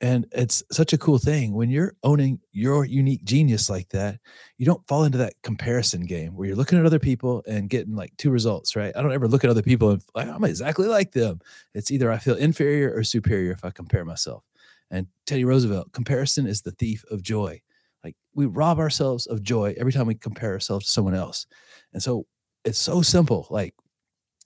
And 0.00 0.26
it's 0.32 0.62
such 0.72 0.92
a 0.92 0.98
cool 0.98 1.18
thing 1.18 1.54
when 1.54 1.70
you're 1.70 1.94
owning 2.02 2.40
your 2.52 2.84
unique 2.84 3.24
genius 3.24 3.70
like 3.70 3.88
that, 3.90 4.18
you 4.58 4.66
don't 4.66 4.86
fall 4.88 5.04
into 5.04 5.18
that 5.18 5.34
comparison 5.42 6.04
game 6.04 6.34
where 6.34 6.48
you're 6.48 6.56
looking 6.56 6.78
at 6.78 6.84
other 6.84 6.98
people 6.98 7.42
and 7.46 7.70
getting 7.70 7.94
like 7.94 8.12
two 8.16 8.30
results, 8.30 8.74
right? 8.74 8.92
I 8.96 9.02
don't 9.02 9.12
ever 9.12 9.28
look 9.28 9.44
at 9.44 9.50
other 9.50 9.62
people 9.62 9.90
and 9.90 10.02
like, 10.14 10.28
I'm 10.28 10.44
exactly 10.44 10.88
like 10.88 11.12
them. 11.12 11.40
It's 11.74 11.90
either 11.90 12.10
I 12.10 12.18
feel 12.18 12.34
inferior 12.34 12.92
or 12.92 13.04
superior 13.04 13.52
if 13.52 13.64
I 13.64 13.70
compare 13.70 14.04
myself. 14.04 14.42
And 14.90 15.06
Teddy 15.26 15.44
Roosevelt, 15.44 15.92
comparison 15.92 16.46
is 16.46 16.62
the 16.62 16.72
thief 16.72 17.04
of 17.10 17.22
joy. 17.22 17.62
Like 18.02 18.16
we 18.34 18.46
rob 18.46 18.78
ourselves 18.78 19.26
of 19.26 19.42
joy 19.42 19.74
every 19.78 19.92
time 19.92 20.06
we 20.06 20.16
compare 20.16 20.52
ourselves 20.52 20.86
to 20.86 20.92
someone 20.92 21.14
else. 21.14 21.46
And 21.92 22.02
so 22.02 22.26
it's 22.64 22.78
so 22.78 23.00
simple. 23.00 23.46
Like 23.48 23.74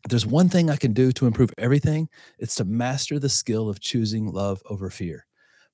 there's 0.09 0.27
one 0.27 0.49
thing 0.51 0.71
I 0.71 0.77
can 0.77 0.93
do 0.93 1.11
to 1.13 1.27
improve 1.27 1.51
everything, 1.59 2.09
it's 2.39 2.55
to 2.57 2.65
master 2.65 3.19
the 3.19 3.29
skill 3.29 3.69
of 3.69 3.81
choosing 3.81 4.31
love 4.31 4.63
over 4.69 4.91
fear 4.91 5.27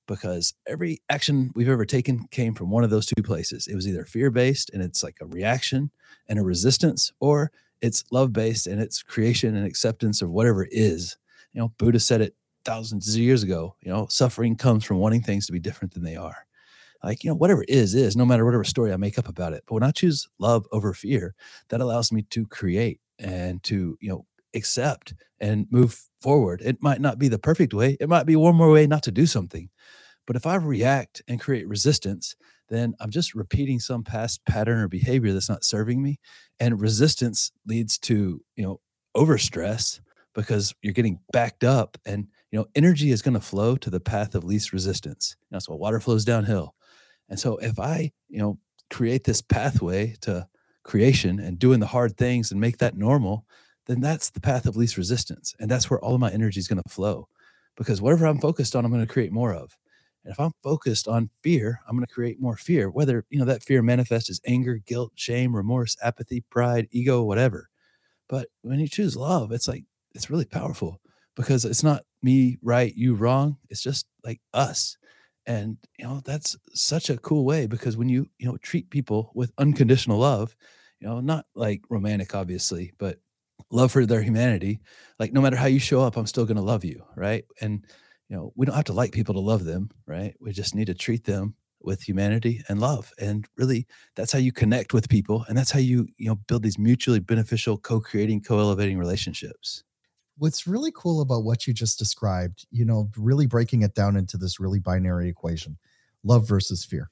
because 0.07 0.53
every 0.67 1.01
action 1.09 1.51
we've 1.55 1.69
ever 1.69 1.85
taken 1.85 2.27
came 2.31 2.53
from 2.53 2.69
one 2.69 2.83
of 2.83 2.89
those 2.89 3.05
two 3.05 3.23
places. 3.23 3.67
It 3.67 3.75
was 3.75 3.87
either 3.87 4.05
fear 4.05 4.29
based 4.29 4.69
and 4.71 4.81
it's 4.81 5.03
like 5.03 5.17
a 5.21 5.25
reaction 5.25 5.91
and 6.27 6.39
a 6.39 6.43
resistance, 6.43 7.11
or 7.19 7.51
it's 7.81 8.03
love 8.11 8.33
based 8.33 8.67
and 8.67 8.81
it's 8.81 9.03
creation 9.03 9.55
and 9.55 9.65
acceptance 9.65 10.21
of 10.21 10.31
whatever 10.31 10.67
is. 10.71 11.17
You 11.53 11.61
know, 11.61 11.73
Buddha 11.77 11.99
said 11.99 12.21
it 12.21 12.35
thousands 12.63 13.13
of 13.13 13.21
years 13.21 13.43
ago. 13.43 13.75
You 13.81 13.91
know, 13.91 14.07
suffering 14.09 14.55
comes 14.55 14.83
from 14.83 14.97
wanting 14.97 15.21
things 15.21 15.45
to 15.47 15.53
be 15.53 15.59
different 15.59 15.93
than 15.93 16.03
they 16.03 16.15
are. 16.15 16.45
Like, 17.03 17.23
you 17.23 17.29
know, 17.29 17.35
whatever 17.35 17.63
is, 17.67 17.93
is, 17.93 18.15
no 18.15 18.25
matter 18.25 18.45
whatever 18.45 18.63
story 18.63 18.91
I 18.91 18.97
make 18.97 19.19
up 19.19 19.27
about 19.27 19.53
it. 19.53 19.63
But 19.67 19.75
when 19.75 19.83
I 19.83 19.91
choose 19.91 20.27
love 20.39 20.65
over 20.71 20.91
fear, 20.93 21.35
that 21.69 21.81
allows 21.81 22.11
me 22.11 22.23
to 22.31 22.47
create 22.47 22.99
and 23.19 23.61
to, 23.63 23.97
you 24.01 24.09
know, 24.09 24.25
accept 24.55 25.13
and 25.39 25.67
move 25.69 26.01
forward. 26.21 26.61
It 26.63 26.77
might 26.81 27.01
not 27.01 27.19
be 27.19 27.27
the 27.27 27.39
perfect 27.39 27.73
way. 27.73 27.97
It 27.99 28.09
might 28.09 28.25
be 28.25 28.35
one 28.35 28.55
more 28.55 28.71
way 28.71 28.87
not 28.87 29.03
to 29.03 29.11
do 29.11 29.25
something. 29.25 29.69
But 30.25 30.35
if 30.35 30.47
I 30.47 30.55
react 30.55 31.21
and 31.27 31.39
create 31.39 31.67
resistance, 31.67 32.35
then 32.69 32.95
I'm 32.99 33.11
just 33.11 33.35
repeating 33.35 33.79
some 33.79 34.03
past 34.03 34.43
pattern 34.45 34.79
or 34.79 34.87
behavior 34.87 35.33
that's 35.33 35.49
not 35.49 35.63
serving 35.63 36.01
me. 36.01 36.19
And 36.59 36.81
resistance 36.81 37.51
leads 37.67 37.97
to, 37.99 38.41
you 38.55 38.63
know, 38.63 38.79
overstress 39.15 39.99
because 40.33 40.73
you're 40.81 40.93
getting 40.93 41.19
backed 41.31 41.63
up 41.63 41.97
and 42.05 42.27
you 42.51 42.59
know 42.59 42.65
energy 42.75 43.11
is 43.11 43.21
going 43.21 43.33
to 43.33 43.39
flow 43.39 43.75
to 43.77 43.89
the 43.89 43.99
path 43.99 44.35
of 44.35 44.43
least 44.43 44.73
resistance. 44.73 45.35
That's 45.49 45.69
why 45.69 45.75
water 45.75 45.99
flows 45.99 46.25
downhill. 46.25 46.75
And 47.29 47.39
so 47.39 47.57
if 47.57 47.79
I, 47.79 48.11
you 48.29 48.39
know, 48.39 48.59
create 48.89 49.23
this 49.23 49.41
pathway 49.41 50.15
to 50.21 50.47
creation 50.83 51.39
and 51.39 51.57
doing 51.57 51.79
the 51.79 51.87
hard 51.87 52.17
things 52.17 52.51
and 52.51 52.61
make 52.61 52.77
that 52.77 52.97
normal, 52.97 53.45
then 53.85 54.01
that's 54.01 54.29
the 54.29 54.41
path 54.41 54.65
of 54.65 54.75
least 54.75 54.97
resistance. 54.97 55.55
And 55.59 55.69
that's 55.69 55.89
where 55.89 55.99
all 55.99 56.15
of 56.15 56.19
my 56.19 56.31
energy 56.31 56.59
is 56.59 56.67
going 56.67 56.81
to 56.81 56.89
flow 56.89 57.27
because 57.75 58.01
whatever 58.01 58.25
I'm 58.25 58.39
focused 58.39 58.75
on, 58.75 58.85
I'm 58.85 58.91
going 58.91 59.05
to 59.05 59.11
create 59.11 59.31
more 59.31 59.53
of. 59.53 59.77
And 60.23 60.31
if 60.31 60.39
I'm 60.39 60.53
focused 60.63 61.07
on 61.07 61.29
fear, 61.43 61.79
I'm 61.87 61.95
going 61.95 62.05
to 62.05 62.13
create 62.13 62.41
more 62.41 62.57
fear, 62.57 62.89
whether, 62.89 63.25
you 63.29 63.37
know, 63.37 63.45
that 63.45 63.63
fear 63.63 63.83
manifests 63.83 64.29
as 64.29 64.41
anger, 64.45 64.79
guilt, 64.85 65.11
shame, 65.15 65.55
remorse, 65.55 65.95
apathy, 66.01 66.43
pride, 66.49 66.87
ego, 66.91 67.21
whatever. 67.21 67.69
But 68.27 68.47
when 68.63 68.79
you 68.79 68.87
choose 68.87 69.15
love, 69.15 69.51
it's 69.51 69.67
like, 69.67 69.83
it's 70.15 70.31
really 70.31 70.45
powerful 70.45 70.99
because 71.35 71.63
it's 71.63 71.83
not 71.83 72.03
me 72.23 72.57
right, 72.63 72.95
you 72.95 73.13
wrong. 73.13 73.57
It's 73.69 73.83
just 73.83 74.07
like 74.23 74.41
us. 74.51 74.97
And, 75.45 75.77
you 75.99 76.05
know, 76.05 76.21
that's 76.25 76.57
such 76.73 77.11
a 77.11 77.17
cool 77.17 77.45
way 77.45 77.67
because 77.67 77.95
when 77.95 78.09
you, 78.09 78.27
you 78.39 78.47
know, 78.47 78.57
treat 78.57 78.89
people 78.89 79.31
with 79.35 79.51
unconditional 79.59 80.17
love, 80.17 80.55
you 80.99 81.07
know, 81.07 81.19
not 81.19 81.45
like 81.53 81.81
romantic, 81.89 82.33
obviously, 82.33 82.93
but 82.97 83.19
love 83.71 83.91
for 83.91 84.05
their 84.05 84.21
humanity, 84.21 84.79
like 85.19 85.33
no 85.33 85.41
matter 85.41 85.55
how 85.55 85.65
you 85.65 85.79
show 85.79 86.01
up, 86.01 86.17
I'm 86.17 86.27
still 86.27 86.45
going 86.45 86.57
to 86.57 86.63
love 86.63 86.85
you. 86.85 87.03
Right. 87.15 87.45
And, 87.61 87.85
you 88.29 88.35
know, 88.35 88.53
we 88.55 88.65
don't 88.65 88.75
have 88.75 88.85
to 88.85 88.93
like 88.93 89.11
people 89.11 89.33
to 89.33 89.39
love 89.39 89.65
them, 89.65 89.89
right? 90.07 90.35
We 90.39 90.51
just 90.51 90.75
need 90.75 90.87
to 90.87 90.93
treat 90.93 91.23
them 91.25 91.55
with 91.81 92.01
humanity 92.01 92.63
and 92.67 92.79
love. 92.79 93.11
And 93.19 93.47
really 93.57 93.85
that's 94.15 94.31
how 94.31 94.39
you 94.39 94.51
connect 94.51 94.93
with 94.93 95.09
people 95.09 95.45
and 95.47 95.57
that's 95.57 95.71
how 95.71 95.79
you, 95.79 96.07
you 96.17 96.27
know, 96.27 96.35
build 96.35 96.63
these 96.63 96.79
mutually 96.79 97.19
beneficial, 97.19 97.77
co-creating, 97.77 98.41
co-elevating 98.41 98.97
relationships. 98.97 99.83
What's 100.37 100.67
really 100.67 100.91
cool 100.93 101.21
about 101.21 101.43
what 101.43 101.65
you 101.65 101.73
just 101.73 101.97
described, 101.97 102.65
you 102.71 102.83
know, 102.83 103.09
really 103.15 103.45
breaking 103.45 103.83
it 103.83 103.93
down 103.93 104.17
into 104.17 104.35
this 104.35 104.59
really 104.59 104.79
binary 104.79 105.29
equation, 105.29 105.77
love 106.23 106.47
versus 106.47 106.83
fear, 106.83 107.09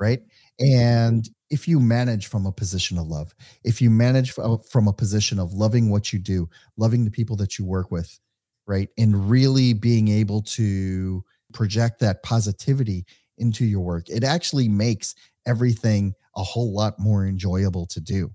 right? 0.00 0.20
And 0.58 1.28
if 1.50 1.68
you 1.68 1.80
manage 1.80 2.26
from 2.28 2.46
a 2.46 2.52
position 2.52 2.98
of 2.98 3.06
love, 3.06 3.34
if 3.64 3.80
you 3.82 3.90
manage 3.90 4.32
from 4.32 4.88
a 4.88 4.92
position 4.92 5.38
of 5.38 5.52
loving 5.52 5.90
what 5.90 6.12
you 6.12 6.18
do, 6.18 6.48
loving 6.76 7.04
the 7.04 7.10
people 7.10 7.36
that 7.36 7.58
you 7.58 7.64
work 7.64 7.90
with, 7.90 8.18
right? 8.66 8.88
And 8.98 9.28
really 9.30 9.72
being 9.72 10.08
able 10.08 10.42
to 10.42 11.24
project 11.52 12.00
that 12.00 12.22
positivity 12.22 13.04
into 13.38 13.64
your 13.64 13.80
work, 13.80 14.08
it 14.08 14.24
actually 14.24 14.68
makes 14.68 15.14
everything 15.46 16.14
a 16.36 16.42
whole 16.42 16.72
lot 16.72 16.98
more 16.98 17.26
enjoyable 17.26 17.86
to 17.86 18.00
do, 18.00 18.30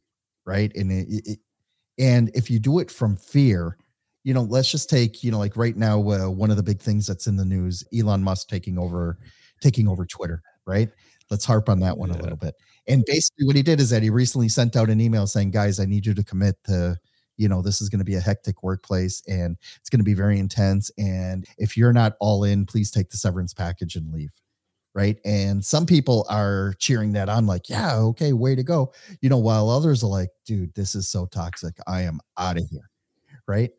right? 0.45 0.71
And 0.75 0.91
it, 0.91 1.07
it 1.09 1.39
and 1.97 2.29
if 2.33 2.49
you 2.49 2.59
do 2.59 2.79
it 2.79 2.91
from 2.91 3.15
fear, 3.15 3.77
you 4.23 4.33
know, 4.33 4.43
let's 4.43 4.71
just 4.71 4.89
take, 4.89 5.23
you 5.23 5.31
know, 5.31 5.37
like 5.39 5.55
right 5.55 5.77
now, 5.77 5.99
uh, 6.09 6.29
one 6.29 6.51
of 6.51 6.57
the 6.57 6.63
big 6.63 6.81
things 6.81 7.07
that's 7.07 7.27
in 7.27 7.37
the 7.37 7.45
news, 7.45 7.83
Elon 7.97 8.23
Musk 8.23 8.49
taking 8.49 8.77
over, 8.77 9.17
taking 9.61 9.87
over 9.87 10.05
Twitter, 10.05 10.41
right? 10.65 10.89
Let's 11.29 11.45
harp 11.45 11.69
on 11.69 11.79
that 11.79 11.97
one 11.97 12.09
yeah. 12.09 12.19
a 12.19 12.21
little 12.21 12.37
bit. 12.37 12.55
And 12.87 13.03
basically, 13.05 13.45
what 13.45 13.55
he 13.55 13.63
did 13.63 13.79
is 13.79 13.89
that 13.89 14.03
he 14.03 14.09
recently 14.09 14.49
sent 14.49 14.75
out 14.75 14.89
an 14.89 15.01
email 15.01 15.27
saying, 15.27 15.51
"Guys, 15.51 15.79
I 15.79 15.85
need 15.85 16.05
you 16.05 16.13
to 16.13 16.23
commit 16.23 16.55
to 16.65 16.99
you 17.37 17.49
know 17.49 17.61
this 17.61 17.81
is 17.81 17.89
going 17.89 17.99
to 17.99 18.05
be 18.05 18.15
a 18.15 18.21
hectic 18.21 18.63
workplace 18.63 19.21
and 19.27 19.57
it's 19.79 19.89
going 19.89 19.99
to 19.99 20.05
be 20.05 20.13
very 20.13 20.39
intense 20.39 20.91
and 20.97 21.45
if 21.57 21.75
you're 21.75 21.93
not 21.93 22.13
all 22.19 22.43
in 22.43 22.65
please 22.65 22.91
take 22.91 23.09
the 23.09 23.17
severance 23.17 23.53
package 23.53 23.95
and 23.95 24.11
leave. 24.11 24.31
Right? 24.93 25.19
And 25.25 25.63
some 25.63 25.85
people 25.85 26.25
are 26.29 26.73
cheering 26.79 27.11
that 27.13 27.27
on 27.27 27.45
like 27.45 27.69
yeah 27.69 27.97
okay 27.97 28.31
way 28.31 28.55
to 28.55 28.63
go. 28.63 28.93
You 29.21 29.29
know 29.29 29.37
while 29.37 29.69
others 29.69 30.03
are 30.03 30.09
like 30.09 30.29
dude 30.45 30.73
this 30.73 30.95
is 30.95 31.07
so 31.09 31.25
toxic. 31.25 31.75
I 31.87 32.01
am 32.01 32.19
out 32.37 32.57
of 32.57 32.67
here. 32.69 32.89
Right? 33.47 33.71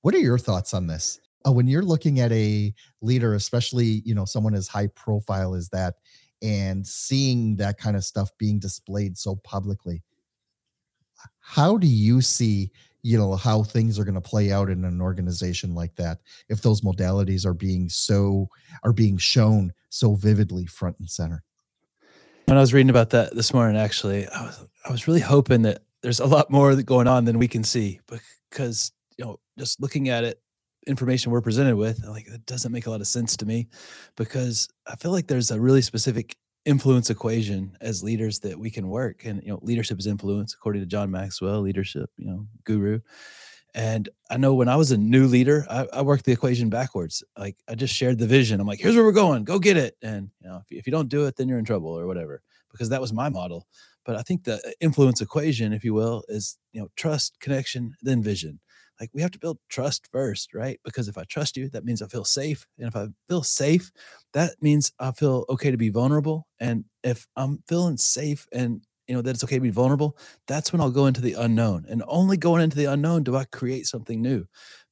What 0.00 0.14
are 0.14 0.18
your 0.18 0.38
thoughts 0.38 0.72
on 0.72 0.86
this? 0.86 1.20
Uh, 1.46 1.52
when 1.52 1.66
you're 1.66 1.82
looking 1.82 2.20
at 2.20 2.32
a 2.32 2.72
leader 3.02 3.34
especially 3.34 4.02
you 4.04 4.14
know 4.14 4.24
someone 4.24 4.54
as 4.54 4.68
high 4.68 4.86
profile 4.86 5.54
as 5.54 5.68
that 5.70 5.96
and 6.42 6.86
seeing 6.86 7.56
that 7.56 7.78
kind 7.78 7.96
of 7.96 8.04
stuff 8.04 8.30
being 8.38 8.58
displayed 8.58 9.16
so 9.16 9.36
publicly. 9.36 10.02
How 11.40 11.78
do 11.78 11.86
you 11.86 12.20
see 12.20 12.70
you 13.04 13.18
know 13.18 13.34
how 13.34 13.64
things 13.64 13.98
are 13.98 14.04
going 14.04 14.14
to 14.14 14.20
play 14.20 14.52
out 14.52 14.70
in 14.70 14.84
an 14.84 15.00
organization 15.00 15.74
like 15.74 15.94
that 15.96 16.18
if 16.48 16.62
those 16.62 16.82
modalities 16.82 17.44
are 17.44 17.54
being 17.54 17.88
so 17.88 18.48
are 18.84 18.92
being 18.92 19.16
shown 19.16 19.72
so 19.88 20.14
vividly 20.14 20.66
front 20.66 20.96
and 20.98 21.10
center? 21.10 21.42
When 22.46 22.58
i 22.58 22.60
was 22.60 22.74
reading 22.74 22.90
about 22.90 23.10
that 23.10 23.34
this 23.34 23.54
morning 23.54 23.76
actually 23.76 24.28
i 24.28 24.42
was 24.42 24.66
i 24.84 24.90
was 24.90 25.06
really 25.06 25.20
hoping 25.20 25.62
that 25.62 25.82
there's 26.02 26.20
a 26.20 26.26
lot 26.26 26.50
more 26.50 26.74
going 26.82 27.06
on 27.06 27.24
than 27.24 27.38
we 27.38 27.48
can 27.48 27.64
see 27.64 28.00
because 28.50 28.92
you 29.16 29.24
know 29.24 29.38
just 29.58 29.80
looking 29.80 30.08
at 30.08 30.24
it 30.24 30.41
information 30.86 31.30
we're 31.30 31.40
presented 31.40 31.76
with 31.76 32.04
like 32.06 32.26
it 32.26 32.44
doesn't 32.46 32.72
make 32.72 32.86
a 32.86 32.90
lot 32.90 33.00
of 33.00 33.06
sense 33.06 33.36
to 33.36 33.46
me 33.46 33.68
because 34.16 34.68
i 34.86 34.96
feel 34.96 35.12
like 35.12 35.26
there's 35.28 35.50
a 35.50 35.60
really 35.60 35.82
specific 35.82 36.36
influence 36.64 37.10
equation 37.10 37.76
as 37.80 38.02
leaders 38.02 38.40
that 38.40 38.58
we 38.58 38.70
can 38.70 38.88
work 38.88 39.24
and 39.24 39.42
you 39.42 39.50
know 39.50 39.58
leadership 39.62 39.98
is 39.98 40.06
influence 40.06 40.54
according 40.54 40.82
to 40.82 40.86
john 40.86 41.10
maxwell 41.10 41.60
leadership 41.60 42.10
you 42.16 42.26
know 42.26 42.46
guru. 42.64 43.00
And 43.74 44.08
i 44.30 44.36
know 44.36 44.54
when 44.54 44.68
i 44.68 44.76
was 44.76 44.90
a 44.90 44.98
new 44.98 45.26
leader 45.26 45.64
i, 45.70 45.86
I 45.92 46.02
worked 46.02 46.24
the 46.24 46.32
equation 46.32 46.68
backwards 46.68 47.24
like 47.38 47.56
i 47.68 47.74
just 47.74 47.94
shared 47.94 48.18
the 48.18 48.26
vision. 48.26 48.60
I'm 48.60 48.66
like 48.66 48.80
here's 48.80 48.94
where 48.94 49.04
we're 49.04 49.12
going 49.12 49.44
go 49.44 49.58
get 49.58 49.76
it! 49.76 49.96
And 50.02 50.30
you 50.40 50.48
know 50.48 50.60
if 50.62 50.70
you, 50.70 50.78
if 50.78 50.86
you 50.86 50.90
don't 50.90 51.08
do 51.08 51.26
it 51.26 51.36
then 51.36 51.48
you're 51.48 51.58
in 51.58 51.64
trouble 51.64 51.90
or 51.90 52.06
whatever 52.06 52.42
because 52.70 52.88
that 52.88 53.00
was 53.00 53.12
my 53.12 53.28
model. 53.28 53.66
But 54.04 54.16
i 54.16 54.22
think 54.22 54.44
the 54.44 54.56
uh, 54.56 54.70
influence 54.80 55.20
equation 55.20 55.72
if 55.72 55.84
you 55.84 55.94
will 55.94 56.22
is 56.28 56.58
you 56.72 56.80
know 56.80 56.88
trust 56.96 57.40
connection 57.40 57.94
then 58.02 58.22
vision 58.22 58.60
like 59.02 59.10
we 59.12 59.20
have 59.20 59.32
to 59.32 59.38
build 59.40 59.58
trust 59.68 60.06
first, 60.12 60.54
right? 60.54 60.78
Because 60.84 61.08
if 61.08 61.18
I 61.18 61.24
trust 61.24 61.56
you, 61.56 61.68
that 61.70 61.84
means 61.84 62.02
I 62.02 62.06
feel 62.06 62.24
safe. 62.24 62.68
And 62.78 62.86
if 62.86 62.94
I 62.94 63.08
feel 63.28 63.42
safe, 63.42 63.90
that 64.32 64.54
means 64.62 64.92
I 65.00 65.10
feel 65.10 65.44
okay 65.48 65.72
to 65.72 65.76
be 65.76 65.88
vulnerable. 65.88 66.46
And 66.60 66.84
if 67.02 67.26
I'm 67.34 67.64
feeling 67.66 67.96
safe 67.96 68.46
and 68.52 68.86
you 69.08 69.16
know 69.16 69.22
that 69.22 69.30
it's 69.30 69.42
okay 69.42 69.56
to 69.56 69.60
be 69.60 69.70
vulnerable, 69.70 70.16
that's 70.46 70.72
when 70.72 70.80
I'll 70.80 70.92
go 70.92 71.06
into 71.06 71.20
the 71.20 71.32
unknown. 71.32 71.84
And 71.88 72.04
only 72.06 72.36
going 72.36 72.62
into 72.62 72.76
the 72.76 72.84
unknown 72.84 73.24
do 73.24 73.34
I 73.34 73.44
create 73.44 73.88
something 73.88 74.22
new. 74.22 74.44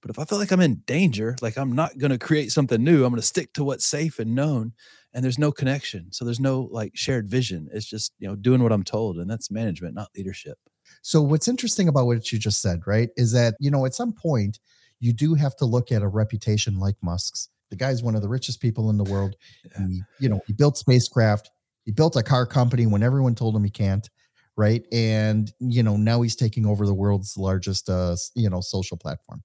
But 0.02 0.10
if 0.10 0.18
I 0.18 0.24
feel 0.24 0.38
like 0.38 0.50
I'm 0.50 0.60
in 0.60 0.82
danger, 0.86 1.36
like 1.40 1.56
I'm 1.56 1.72
not 1.76 1.96
going 1.96 2.10
to 2.10 2.18
create 2.18 2.50
something 2.50 2.82
new, 2.82 3.04
I'm 3.04 3.12
going 3.12 3.20
to 3.20 3.26
stick 3.26 3.52
to 3.52 3.62
what's 3.62 3.86
safe 3.86 4.18
and 4.18 4.34
known 4.34 4.72
and 5.14 5.24
there's 5.24 5.38
no 5.38 5.52
connection. 5.52 6.10
So 6.10 6.24
there's 6.24 6.40
no 6.40 6.68
like 6.72 6.96
shared 6.96 7.28
vision. 7.28 7.68
It's 7.72 7.86
just, 7.86 8.12
you 8.18 8.26
know, 8.26 8.34
doing 8.34 8.60
what 8.60 8.72
I'm 8.72 8.82
told 8.82 9.18
and 9.18 9.30
that's 9.30 9.52
management, 9.52 9.94
not 9.94 10.10
leadership. 10.16 10.58
So 11.02 11.22
what's 11.22 11.48
interesting 11.48 11.88
about 11.88 12.06
what 12.06 12.30
you 12.32 12.38
just 12.38 12.60
said, 12.60 12.80
right, 12.86 13.10
is 13.16 13.32
that, 13.32 13.54
you 13.60 13.70
know, 13.70 13.86
at 13.86 13.94
some 13.94 14.12
point 14.12 14.58
you 15.00 15.12
do 15.12 15.34
have 15.34 15.56
to 15.56 15.64
look 15.64 15.90
at 15.90 16.02
a 16.02 16.08
reputation 16.08 16.78
like 16.78 16.96
Musk's. 17.02 17.48
The 17.70 17.76
guy's 17.76 18.02
one 18.02 18.14
of 18.14 18.22
the 18.22 18.28
richest 18.28 18.60
people 18.60 18.90
in 18.90 18.98
the 18.98 19.04
world. 19.04 19.36
Yeah. 19.78 19.86
He, 19.86 20.02
you 20.18 20.28
know, 20.28 20.40
he 20.46 20.52
built 20.52 20.76
spacecraft. 20.76 21.50
He 21.84 21.92
built 21.92 22.16
a 22.16 22.22
car 22.22 22.44
company 22.46 22.86
when 22.86 23.02
everyone 23.02 23.34
told 23.34 23.54
him 23.54 23.64
he 23.64 23.70
can't, 23.70 24.08
right? 24.56 24.84
And, 24.92 25.52
you 25.60 25.82
know, 25.82 25.96
now 25.96 26.22
he's 26.22 26.36
taking 26.36 26.66
over 26.66 26.86
the 26.86 26.94
world's 26.94 27.36
largest 27.36 27.88
uh, 27.88 28.16
you 28.34 28.50
know, 28.50 28.60
social 28.60 28.96
platform 28.96 29.42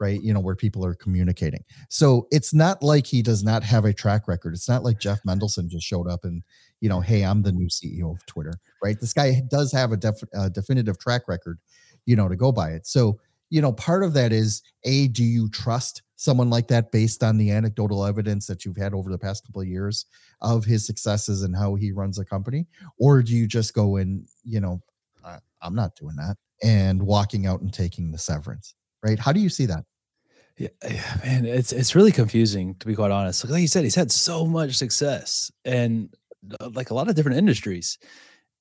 right? 0.00 0.20
You 0.22 0.34
know, 0.34 0.40
where 0.40 0.56
people 0.56 0.84
are 0.84 0.94
communicating. 0.94 1.64
So 1.88 2.26
it's 2.30 2.52
not 2.52 2.82
like 2.82 3.06
he 3.06 3.22
does 3.22 3.42
not 3.42 3.62
have 3.62 3.84
a 3.84 3.92
track 3.92 4.26
record. 4.28 4.52
It's 4.52 4.68
not 4.68 4.82
like 4.82 4.98
Jeff 4.98 5.22
Mendelson 5.22 5.68
just 5.68 5.86
showed 5.86 6.08
up 6.08 6.24
and 6.24 6.42
you 6.80 6.88
know, 6.88 7.00
hey, 7.00 7.24
I'm 7.24 7.42
the 7.42 7.52
new 7.52 7.68
CEO 7.68 8.10
of 8.10 8.26
Twitter, 8.26 8.52
right? 8.84 9.00
This 9.00 9.14
guy 9.14 9.42
does 9.48 9.72
have 9.72 9.92
a, 9.92 9.96
def- 9.96 10.22
a 10.34 10.50
definitive 10.50 10.98
track 10.98 11.26
record, 11.26 11.58
you 12.06 12.14
know, 12.14 12.28
to 12.28 12.36
go 12.36 12.52
by 12.52 12.70
it. 12.70 12.86
So, 12.86 13.18
you 13.50 13.62
know, 13.62 13.72
part 13.72 14.04
of 14.04 14.12
that 14.14 14.32
is 14.32 14.62
a, 14.84 15.08
do 15.08 15.24
you 15.24 15.48
trust 15.48 16.02
someone 16.16 16.50
like 16.50 16.68
that 16.68 16.92
based 16.92 17.22
on 17.24 17.36
the 17.36 17.50
anecdotal 17.50 18.04
evidence 18.04 18.46
that 18.46 18.64
you've 18.64 18.76
had 18.76 18.94
over 18.94 19.10
the 19.10 19.18
past 19.18 19.46
couple 19.46 19.62
of 19.62 19.68
years 19.68 20.06
of 20.42 20.64
his 20.64 20.86
successes 20.86 21.42
and 21.42 21.56
how 21.56 21.74
he 21.74 21.92
runs 21.92 22.18
a 22.18 22.24
company, 22.24 22.66
or 22.98 23.22
do 23.22 23.32
you 23.32 23.46
just 23.46 23.74
go 23.74 23.96
and 23.96 24.26
you 24.44 24.60
know, 24.60 24.80
I'm 25.64 25.74
not 25.74 25.96
doing 25.96 26.16
that 26.16 26.36
and 26.62 27.02
walking 27.02 27.46
out 27.46 27.62
and 27.62 27.72
taking 27.72 28.12
the 28.12 28.18
severance, 28.18 28.74
right? 29.02 29.18
How 29.18 29.32
do 29.32 29.40
you 29.40 29.48
see 29.48 29.66
that? 29.66 29.84
Yeah, 30.58 30.68
man, 31.24 31.46
it's 31.46 31.72
it's 31.72 31.96
really 31.96 32.12
confusing 32.12 32.76
to 32.76 32.86
be 32.86 32.94
quite 32.94 33.10
honest. 33.10 33.48
Like 33.48 33.60
you 33.60 33.66
said, 33.66 33.82
he's 33.82 33.96
had 33.96 34.12
so 34.12 34.46
much 34.46 34.74
success, 34.74 35.50
and 35.64 36.14
uh, 36.60 36.70
like 36.72 36.90
a 36.90 36.94
lot 36.94 37.08
of 37.08 37.16
different 37.16 37.38
industries 37.38 37.98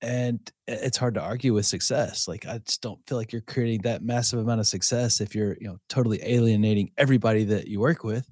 and 0.03 0.51
it's 0.67 0.97
hard 0.97 1.13
to 1.13 1.21
argue 1.21 1.53
with 1.53 1.65
success 1.65 2.27
like 2.27 2.45
i 2.45 2.57
just 2.59 2.81
don't 2.81 2.99
feel 3.07 3.17
like 3.17 3.31
you're 3.31 3.41
creating 3.41 3.81
that 3.81 4.03
massive 4.03 4.39
amount 4.39 4.59
of 4.59 4.67
success 4.67 5.21
if 5.21 5.33
you're 5.33 5.55
you 5.61 5.67
know 5.67 5.77
totally 5.87 6.19
alienating 6.23 6.91
everybody 6.97 7.45
that 7.45 7.67
you 7.67 7.79
work 7.79 8.03
with 8.03 8.29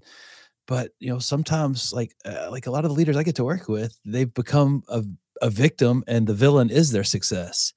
but 0.67 0.91
you 0.99 1.09
know 1.09 1.17
sometimes 1.17 1.93
like 1.93 2.13
uh, 2.25 2.49
like 2.51 2.67
a 2.67 2.71
lot 2.71 2.83
of 2.83 2.91
the 2.91 2.97
leaders 2.97 3.15
i 3.15 3.23
get 3.23 3.35
to 3.35 3.45
work 3.45 3.69
with 3.69 3.97
they've 4.03 4.33
become 4.33 4.83
a, 4.89 5.01
a 5.41 5.49
victim 5.49 6.03
and 6.07 6.27
the 6.27 6.33
villain 6.33 6.69
is 6.69 6.91
their 6.91 7.05
success 7.05 7.73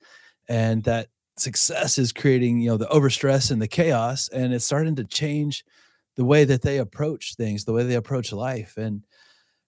and 0.49 0.83
that 0.83 1.07
success 1.39 1.97
is 1.97 2.13
creating 2.13 2.61
you 2.61 2.69
know 2.69 2.77
the 2.77 2.87
overstress 2.87 3.53
and 3.53 3.63
the 3.63 3.69
chaos 3.69 4.29
and 4.29 4.53
it's 4.53 4.65
starting 4.65 4.97
to 4.97 5.05
change 5.05 5.65
the 6.17 6.25
way 6.25 6.45
that 6.45 6.63
they 6.63 6.79
approach 6.79 7.37
things 7.37 7.65
the 7.65 7.73
way 7.73 7.85
they 7.85 7.95
approach 7.95 8.33
life 8.33 8.77
and 8.77 9.05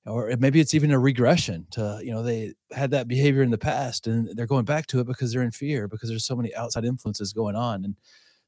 or 0.07 0.33
maybe 0.39 0.61
it's 0.61 0.75
even 0.75 0.91
a 0.91 0.99
regression 0.99 1.67
to 1.71 2.01
you 2.03 2.13
know 2.13 2.23
they 2.23 2.53
had 2.73 2.91
that 2.91 3.09
behavior 3.09 3.43
in 3.43 3.51
the 3.51 3.59
past 3.59 4.07
and 4.07 4.29
they're 4.37 4.47
going 4.47 4.65
back 4.65 4.87
to 4.87 5.01
it 5.01 5.07
because 5.07 5.33
they're 5.33 5.43
in 5.43 5.51
fear 5.51 5.89
because 5.89 6.09
there's 6.09 6.25
so 6.25 6.37
many 6.37 6.55
outside 6.55 6.85
influences 6.85 7.33
going 7.33 7.57
on 7.57 7.85
and 7.85 7.97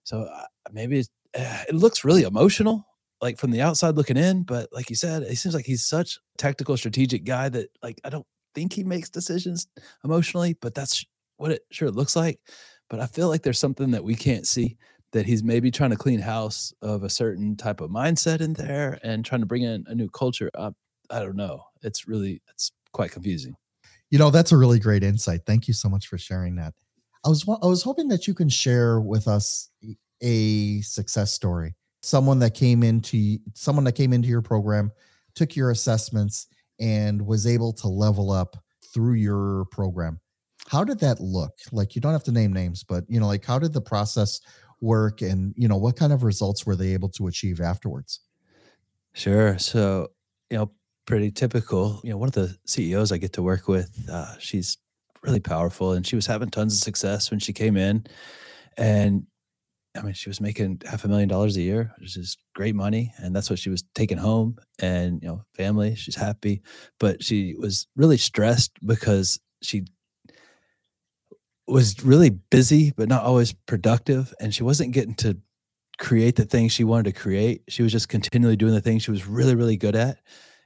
so 0.05 0.23
uh, 0.23 0.45
maybe 0.73 1.01
uh, 1.39 1.63
it 1.69 1.75
looks 1.75 2.05
really 2.05 2.23
emotional 2.23 2.87
like 3.21 3.39
from 3.39 3.51
the 3.51 3.61
outside 3.61 3.97
looking 3.97 4.17
in 4.17 4.43
but 4.43 4.69
like 4.73 4.89
you 4.91 4.97
said 4.97 5.23
it 5.23 5.37
seems 5.37 5.55
like 5.55 5.67
he's 5.67 5.85
such 5.85 6.19
tactical 6.37 6.77
strategic 6.77 7.25
guy 7.25 7.49
that 7.49 7.69
like 7.83 8.01
i 8.05 8.09
don't 8.09 8.27
think 8.55 8.73
he 8.73 8.85
makes 8.85 9.11
decisions 9.11 9.67
emotionally 10.05 10.57
but 10.61 10.75
that's 10.75 11.05
what 11.37 11.51
it 11.51 11.63
sure 11.71 11.91
looks 11.91 12.17
like 12.17 12.41
but 12.89 13.01
i 13.01 13.07
feel 13.07 13.29
like 13.29 13.43
there's 13.43 13.61
something 13.61 13.91
that 13.91 14.05
we 14.05 14.15
can't 14.15 14.47
see 14.47 14.77
that 15.13 15.27
he's 15.27 15.43
maybe 15.43 15.71
trying 15.71 15.91
to 15.91 15.97
clean 15.97 16.21
house 16.21 16.73
of 16.83 17.03
a 17.03 17.11
certain 17.11 17.57
type 17.57 17.81
of 17.81 17.91
mindset 17.91 18.41
in 18.41 18.53
there 18.53 18.99
and 19.03 19.25
trying 19.25 19.41
to 19.41 19.47
bring 19.47 19.63
in 19.63 19.85
a 19.89 19.95
new 19.95 20.09
culture 20.09 20.51
up. 20.55 20.75
I 21.11 21.21
don't 21.21 21.37
know. 21.37 21.65
It's 21.83 22.09
really 22.09 22.43
it's 22.49 22.73
quite 22.93 23.13
confusing. 23.13 23.55
You 24.11 24.19
know, 24.19 24.31
that's 24.31 24.53
a 24.53 24.57
really 24.57 24.79
great 24.79 25.03
insight. 25.03 25.43
Thank 25.47 25.69
you 25.69 25.75
so 25.75 25.89
much 25.89 26.07
for 26.07 26.19
sharing 26.19 26.57
that. 26.57 26.75
I 27.25 27.29
was 27.29 27.47
I 27.49 27.67
was 27.67 27.83
hoping 27.83 28.09
that 28.09 28.27
you 28.27 28.35
can 28.35 28.49
share 28.49 29.01
with 29.01 29.29
us 29.29 29.71
a 30.23 30.81
success 30.83 31.33
story. 31.33 31.75
Someone 32.03 32.39
that 32.41 32.55
came 32.55 32.83
into 32.83 33.39
someone 33.55 33.85
that 33.85 33.93
came 33.93 34.13
into 34.13 34.29
your 34.29 34.43
program, 34.43 34.93
took 35.35 35.57
your 35.57 35.71
assessments 35.71 36.47
and 36.81 37.21
was 37.27 37.47
able 37.47 37.73
to 37.73 37.89
level 37.89 38.31
up 38.31 38.57
through 38.95 39.15
your 39.15 39.65
program. 39.67 40.21
How 40.69 40.85
did 40.85 41.01
that 41.01 41.21
look? 41.21 41.53
Like 41.73 41.95
you 41.95 42.01
don't 42.01 42.13
have 42.13 42.25
to 42.25 42.33
name 42.33 42.53
names, 42.53 42.85
but 42.85 43.05
you 43.09 43.21
know, 43.21 43.27
like 43.27 43.45
how 43.45 43.59
did 43.59 43.73
the 43.73 43.81
process 43.81 44.41
work 44.81 45.23
and 45.23 45.55
you 45.57 45.69
know, 45.69 45.77
what 45.77 45.97
kind 45.97 46.13
of 46.13 46.23
results 46.23 46.65
were 46.65 46.77
they 46.77 46.93
able 46.93 47.09
to 47.11 47.27
achieve 47.27 47.61
afterwards? 47.61 48.21
Sure. 49.13 49.59
So, 49.59 50.09
you 50.51 50.59
know, 50.59 50.71
pretty 51.09 51.31
typical. 51.31 52.03
You 52.05 52.11
know, 52.11 52.19
one 52.19 52.29
of 52.29 52.35
the 52.35 52.55
CEOs 52.67 53.13
I 53.13 53.17
get 53.17 53.33
to 53.33 53.43
work 53.43 53.67
with, 53.67 53.91
uh, 54.13 54.39
she's 54.39 54.77
really 55.23 55.41
powerful 55.41 55.93
and 55.93 56.07
she 56.07 56.17
was 56.17 56.27
having 56.27 56.51
tons 56.51 56.75
of 56.75 56.81
success 56.81 57.31
when 57.31 57.41
she 57.41 57.55
came 57.55 57.79
in. 57.79 58.05
And 58.77 59.27
I 59.97 60.03
mean, 60.03 60.13
she 60.13 60.29
was 60.29 60.39
making 60.39 60.83
half 60.85 61.07
a 61.07 61.09
million 61.09 61.27
dollars 61.27 61.57
a 61.57 61.63
year, 61.63 61.95
which 61.99 62.15
is 62.19 62.37
great 62.55 62.75
money. 62.75 63.15
And 63.17 63.35
that's 63.35 63.49
what 63.49 63.59
she 63.59 63.71
was 63.71 63.85
taking 63.95 64.19
home 64.19 64.59
and, 64.81 65.23
you 65.23 65.29
know, 65.29 65.45
family, 65.55 65.95
she's 65.95 66.15
happy. 66.15 66.61
But 67.01 67.25
she 67.25 67.55
was 67.59 67.87
really 67.97 68.19
stressed 68.19 68.73
because 68.85 69.41
she 69.63 69.87
was 71.67 72.05
really 72.05 72.31
busy, 72.51 72.93
but 72.95 73.09
not 73.09 73.25
always 73.25 73.55
productive. 73.55 74.35
And 74.41 74.55
she 74.55 74.63
wasn't 74.63 74.93
getting 74.93 75.15
to 75.17 75.39
create 75.99 76.37
the 76.37 76.45
things 76.45 76.73
she 76.73 76.85
wanted 76.85 77.15
to 77.15 77.19
create. 77.19 77.63
She 77.69 77.83
was 77.83 77.93
just 77.93 78.11
continually 78.11 78.57
doing 78.57 78.75
the 78.75 78.83
things 78.83 79.05
she 79.05 79.11
was 79.11 79.27
really, 79.27 79.55
really 79.55 79.79
good 79.79 79.97
at. 79.97 80.19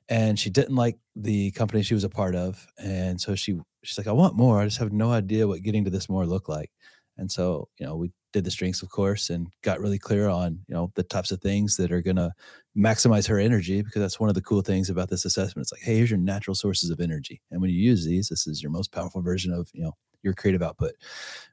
And 0.08 0.38
she 0.38 0.50
didn't 0.50 0.74
like 0.74 0.98
the 1.16 1.50
company 1.52 1.82
she 1.82 1.94
was 1.94 2.04
a 2.04 2.08
part 2.08 2.34
of. 2.34 2.66
And 2.78 3.20
so 3.20 3.34
she 3.34 3.58
she's 3.82 3.98
like, 3.98 4.06
I 4.06 4.12
want 4.12 4.36
more. 4.36 4.60
I 4.60 4.64
just 4.64 4.78
have 4.78 4.92
no 4.92 5.10
idea 5.10 5.46
what 5.46 5.62
getting 5.62 5.84
to 5.84 5.90
this 5.90 6.08
more 6.08 6.26
look 6.26 6.48
like. 6.48 6.70
And 7.18 7.30
so, 7.30 7.68
you 7.78 7.86
know, 7.86 7.96
we 7.96 8.10
did 8.32 8.44
the 8.44 8.50
strengths, 8.50 8.82
of 8.82 8.88
course, 8.88 9.28
and 9.28 9.48
got 9.62 9.80
really 9.80 9.98
clear 9.98 10.28
on, 10.28 10.58
you 10.66 10.74
know, 10.74 10.90
the 10.94 11.02
types 11.02 11.30
of 11.30 11.40
things 11.40 11.76
that 11.76 11.92
are 11.92 12.00
going 12.00 12.16
to 12.16 12.32
maximize 12.76 13.28
her 13.28 13.38
energy 13.38 13.82
because 13.82 14.00
that's 14.00 14.18
one 14.18 14.30
of 14.30 14.34
the 14.34 14.40
cool 14.42 14.62
things 14.62 14.88
about 14.88 15.10
this 15.10 15.24
assessment. 15.24 15.64
It's 15.64 15.72
like, 15.72 15.82
hey, 15.82 15.96
here's 15.96 16.10
your 16.10 16.18
natural 16.18 16.54
sources 16.54 16.90
of 16.90 17.00
energy. 17.00 17.42
And 17.50 17.60
when 17.60 17.70
you 17.70 17.76
use 17.76 18.06
these, 18.06 18.28
this 18.28 18.46
is 18.46 18.62
your 18.62 18.70
most 18.70 18.92
powerful 18.92 19.20
version 19.20 19.52
of, 19.52 19.68
you 19.74 19.82
know, 19.82 19.92
your 20.22 20.32
creative 20.32 20.62
output. 20.62 20.92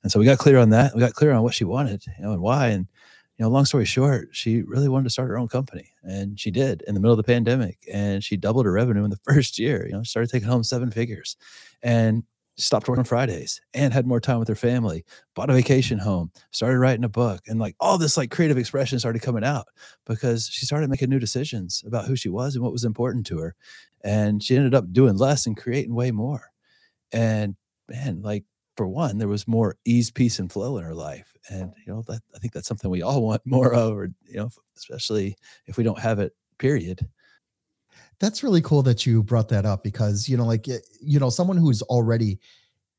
And 0.03 0.11
so 0.11 0.19
we 0.19 0.25
got 0.25 0.37
clear 0.37 0.57
on 0.57 0.69
that. 0.69 0.93
We 0.93 1.01
got 1.01 1.13
clear 1.13 1.33
on 1.33 1.43
what 1.43 1.53
she 1.53 1.65
wanted, 1.65 2.03
you 2.17 2.23
know, 2.23 2.31
and 2.31 2.41
why. 2.41 2.67
And, 2.67 2.87
you 3.39 3.45
know, 3.45 3.49
long 3.49 3.63
story 3.63 3.85
short, 3.85 4.29
she 4.33 4.63
really 4.63 4.89
wanted 4.89 5.05
to 5.05 5.09
start 5.09 5.29
her 5.29 5.37
own 5.37 5.47
company. 5.47 5.93
And 6.03 6.37
she 6.37 6.51
did 6.51 6.83
in 6.87 6.93
the 6.93 6.99
middle 6.99 7.13
of 7.13 7.17
the 7.17 7.23
pandemic. 7.23 7.77
And 7.91 8.21
she 8.21 8.35
doubled 8.35 8.65
her 8.65 8.71
revenue 8.71 9.05
in 9.05 9.09
the 9.09 9.17
first 9.23 9.57
year. 9.57 9.85
You 9.85 9.93
know, 9.93 10.03
started 10.03 10.29
taking 10.29 10.49
home 10.49 10.63
seven 10.63 10.91
figures. 10.91 11.37
And 11.81 12.23
stopped 12.57 12.89
working 12.89 12.99
on 12.99 13.05
Fridays 13.05 13.61
and 13.73 13.93
had 13.93 14.05
more 14.05 14.19
time 14.19 14.37
with 14.37 14.49
her 14.49 14.55
family, 14.55 15.05
bought 15.33 15.49
a 15.49 15.53
vacation 15.53 15.97
home, 15.97 16.29
started 16.51 16.77
writing 16.77 17.05
a 17.05 17.09
book, 17.09 17.41
and 17.47 17.57
like 17.57 17.73
all 17.79 17.97
this 17.97 18.17
like 18.17 18.31
creative 18.31 18.57
expression 18.57 18.99
started 18.99 19.21
coming 19.21 19.45
out 19.45 19.67
because 20.05 20.49
she 20.49 20.65
started 20.65 20.89
making 20.89 21.09
new 21.09 21.19
decisions 21.19 21.81
about 21.87 22.05
who 22.05 22.17
she 22.17 22.27
was 22.27 22.55
and 22.55 22.63
what 22.63 22.73
was 22.73 22.83
important 22.83 23.25
to 23.27 23.39
her. 23.39 23.55
And 24.03 24.43
she 24.43 24.57
ended 24.57 24.75
up 24.75 24.91
doing 24.91 25.15
less 25.15 25.45
and 25.47 25.55
creating 25.55 25.95
way 25.95 26.11
more. 26.11 26.51
And 27.13 27.55
man, 27.87 28.21
like 28.21 28.43
for 28.75 28.87
one, 28.87 29.17
there 29.17 29.27
was 29.29 29.47
more 29.47 29.77
ease, 29.85 30.11
peace, 30.11 30.37
and 30.39 30.51
flow 30.51 30.77
in 30.77 30.83
her 30.83 30.93
life. 30.95 31.28
And 31.49 31.73
you 31.85 31.93
know, 31.93 32.03
that 32.07 32.21
I 32.35 32.39
think 32.39 32.53
that's 32.53 32.67
something 32.67 32.89
we 32.89 33.01
all 33.01 33.21
want 33.25 33.41
more 33.45 33.73
of, 33.73 33.93
or 33.93 34.09
you 34.25 34.37
know, 34.37 34.49
especially 34.77 35.37
if 35.65 35.77
we 35.77 35.83
don't 35.83 35.99
have 35.99 36.19
it, 36.19 36.33
period. 36.57 37.07
That's 38.19 38.43
really 38.43 38.61
cool 38.61 38.83
that 38.83 39.05
you 39.05 39.23
brought 39.23 39.49
that 39.49 39.65
up 39.65 39.83
because 39.83 40.27
you 40.27 40.37
know, 40.37 40.45
like 40.45 40.67
you 40.67 41.19
know, 41.19 41.29
someone 41.29 41.57
who's 41.57 41.81
already 41.83 42.39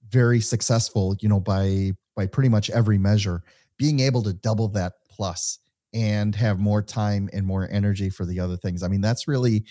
very 0.08 0.40
successful, 0.40 1.16
you 1.20 1.28
know, 1.28 1.40
by 1.40 1.92
by 2.16 2.26
pretty 2.26 2.48
much 2.48 2.70
every 2.70 2.98
measure, 2.98 3.42
being 3.76 4.00
able 4.00 4.22
to 4.22 4.32
double 4.32 4.68
that 4.68 4.94
plus 5.08 5.58
and 5.92 6.34
have 6.34 6.58
more 6.58 6.82
time 6.82 7.28
and 7.32 7.46
more 7.46 7.68
energy 7.70 8.08
for 8.10 8.24
the 8.24 8.38
other 8.40 8.56
things. 8.56 8.82
I 8.82 8.88
mean, 8.88 9.00
that's 9.00 9.26
really 9.26 9.64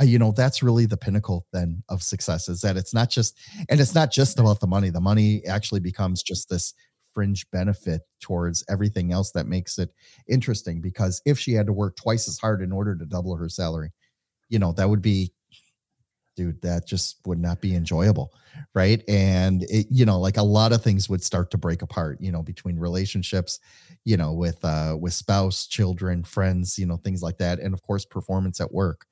uh, 0.00 0.04
you 0.04 0.18
know 0.18 0.32
that's 0.32 0.62
really 0.62 0.86
the 0.86 0.96
pinnacle 0.96 1.46
then 1.52 1.82
of 1.88 2.02
success 2.02 2.48
is 2.48 2.60
that 2.60 2.76
it's 2.76 2.92
not 2.92 3.08
just 3.08 3.38
and 3.68 3.80
it's 3.80 3.94
not 3.94 4.10
just 4.10 4.38
about 4.38 4.60
the 4.60 4.66
money 4.66 4.90
the 4.90 5.00
money 5.00 5.42
actually 5.46 5.80
becomes 5.80 6.22
just 6.22 6.50
this 6.50 6.74
fringe 7.16 7.50
benefit 7.50 8.02
towards 8.20 8.62
everything 8.68 9.10
else 9.10 9.32
that 9.32 9.46
makes 9.46 9.78
it 9.78 9.88
interesting 10.28 10.82
because 10.82 11.22
if 11.24 11.38
she 11.38 11.54
had 11.54 11.66
to 11.66 11.72
work 11.72 11.96
twice 11.96 12.28
as 12.28 12.38
hard 12.38 12.60
in 12.60 12.70
order 12.70 12.94
to 12.94 13.06
double 13.06 13.34
her 13.34 13.48
salary 13.48 13.90
you 14.48 14.58
know, 14.58 14.72
that 14.72 14.88
would 14.88 15.02
be, 15.02 15.32
dude, 16.36 16.60
that 16.62 16.86
just 16.86 17.18
would 17.26 17.38
not 17.38 17.60
be 17.60 17.74
enjoyable. 17.74 18.32
Right. 18.74 19.02
And 19.08 19.62
it, 19.64 19.86
you 19.90 20.04
know, 20.04 20.20
like 20.20 20.36
a 20.36 20.42
lot 20.42 20.72
of 20.72 20.82
things 20.82 21.08
would 21.08 21.22
start 21.22 21.50
to 21.52 21.58
break 21.58 21.82
apart, 21.82 22.18
you 22.20 22.30
know, 22.30 22.42
between 22.42 22.78
relationships, 22.78 23.58
you 24.04 24.16
know, 24.16 24.32
with, 24.32 24.62
uh, 24.64 24.96
with 25.00 25.14
spouse, 25.14 25.66
children, 25.66 26.24
friends, 26.24 26.78
you 26.78 26.86
know, 26.86 26.96
things 26.96 27.22
like 27.22 27.38
that. 27.38 27.58
And 27.58 27.74
of 27.74 27.82
course, 27.82 28.04
performance 28.04 28.60
at 28.60 28.72
work, 28.72 29.06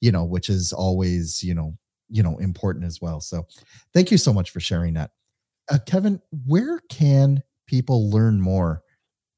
you 0.00 0.10
know, 0.10 0.24
which 0.24 0.48
is 0.48 0.72
always, 0.72 1.42
you 1.42 1.54
know, 1.54 1.76
you 2.08 2.22
know, 2.22 2.38
important 2.38 2.84
as 2.84 3.00
well. 3.00 3.20
So 3.20 3.46
thank 3.94 4.10
you 4.10 4.18
so 4.18 4.32
much 4.32 4.50
for 4.50 4.60
sharing 4.60 4.94
that. 4.94 5.10
Uh, 5.70 5.78
Kevin, 5.86 6.20
where 6.46 6.80
can 6.88 7.42
people 7.70 8.10
learn 8.10 8.40
more 8.40 8.82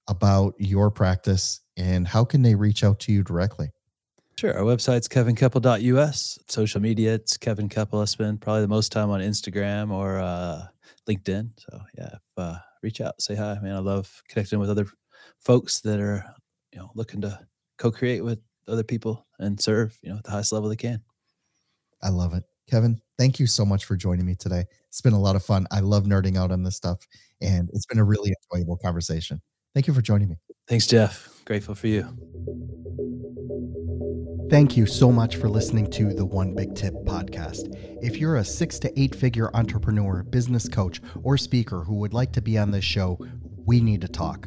about 0.08 0.54
your 0.58 0.90
practice 0.90 1.60
and 1.76 2.08
how 2.08 2.24
can 2.24 2.40
they 2.40 2.54
reach 2.54 2.82
out 2.82 2.98
to 3.00 3.12
you 3.12 3.22
directly? 3.22 3.68
Sure. 4.38 4.56
Our 4.56 4.64
website's 4.64 5.06
kevinkepple.us. 5.06 6.38
Social 6.48 6.80
media, 6.80 7.12
it's 7.12 7.36
Kevin 7.36 7.68
Kepple. 7.68 8.00
I 8.00 8.06
spend 8.06 8.40
probably 8.40 8.62
the 8.62 8.68
most 8.68 8.90
time 8.90 9.10
on 9.10 9.20
Instagram 9.20 9.90
or 9.90 10.18
uh, 10.18 10.62
LinkedIn. 11.06 11.50
So 11.58 11.82
yeah, 11.98 12.14
if, 12.14 12.20
uh, 12.38 12.56
reach 12.82 13.02
out, 13.02 13.20
say 13.20 13.34
hi. 13.34 13.58
Man, 13.62 13.76
I 13.76 13.80
love 13.80 14.22
connecting 14.28 14.58
with 14.58 14.70
other 14.70 14.86
folks 15.38 15.80
that 15.80 16.00
are, 16.00 16.24
you 16.72 16.78
know, 16.78 16.90
looking 16.94 17.20
to 17.20 17.38
co-create 17.76 18.24
with 18.24 18.40
other 18.66 18.82
people 18.82 19.26
and 19.38 19.60
serve, 19.60 19.98
you 20.02 20.08
know, 20.08 20.16
at 20.16 20.24
the 20.24 20.30
highest 20.30 20.52
level 20.52 20.70
they 20.70 20.76
can. 20.76 21.02
I 22.02 22.08
love 22.08 22.32
it. 22.32 22.44
Kevin, 22.68 23.00
thank 23.18 23.38
you 23.38 23.46
so 23.46 23.64
much 23.64 23.84
for 23.84 23.96
joining 23.96 24.26
me 24.26 24.34
today. 24.34 24.64
It's 24.88 25.00
been 25.00 25.12
a 25.12 25.20
lot 25.20 25.36
of 25.36 25.44
fun. 25.44 25.66
I 25.70 25.80
love 25.80 26.04
nerding 26.04 26.36
out 26.36 26.50
on 26.50 26.62
this 26.62 26.76
stuff, 26.76 27.06
and 27.40 27.70
it's 27.72 27.86
been 27.86 27.98
a 27.98 28.04
really 28.04 28.34
enjoyable 28.52 28.76
conversation. 28.76 29.40
Thank 29.74 29.86
you 29.86 29.94
for 29.94 30.02
joining 30.02 30.28
me. 30.28 30.36
Thanks, 30.68 30.86
Jeff. 30.86 31.42
Grateful 31.44 31.74
for 31.74 31.88
you. 31.88 32.02
Thank 34.50 34.76
you 34.76 34.84
so 34.84 35.10
much 35.10 35.36
for 35.36 35.48
listening 35.48 35.90
to 35.92 36.12
the 36.12 36.26
One 36.26 36.54
Big 36.54 36.74
Tip 36.74 36.92
podcast. 37.06 37.74
If 38.02 38.18
you're 38.18 38.36
a 38.36 38.44
six 38.44 38.78
to 38.80 39.00
eight 39.00 39.14
figure 39.14 39.50
entrepreneur, 39.54 40.22
business 40.24 40.68
coach, 40.68 41.00
or 41.22 41.38
speaker 41.38 41.84
who 41.84 41.94
would 41.96 42.12
like 42.12 42.32
to 42.32 42.42
be 42.42 42.58
on 42.58 42.70
this 42.70 42.84
show, 42.84 43.18
we 43.64 43.80
need 43.80 44.02
to 44.02 44.08
talk. 44.08 44.46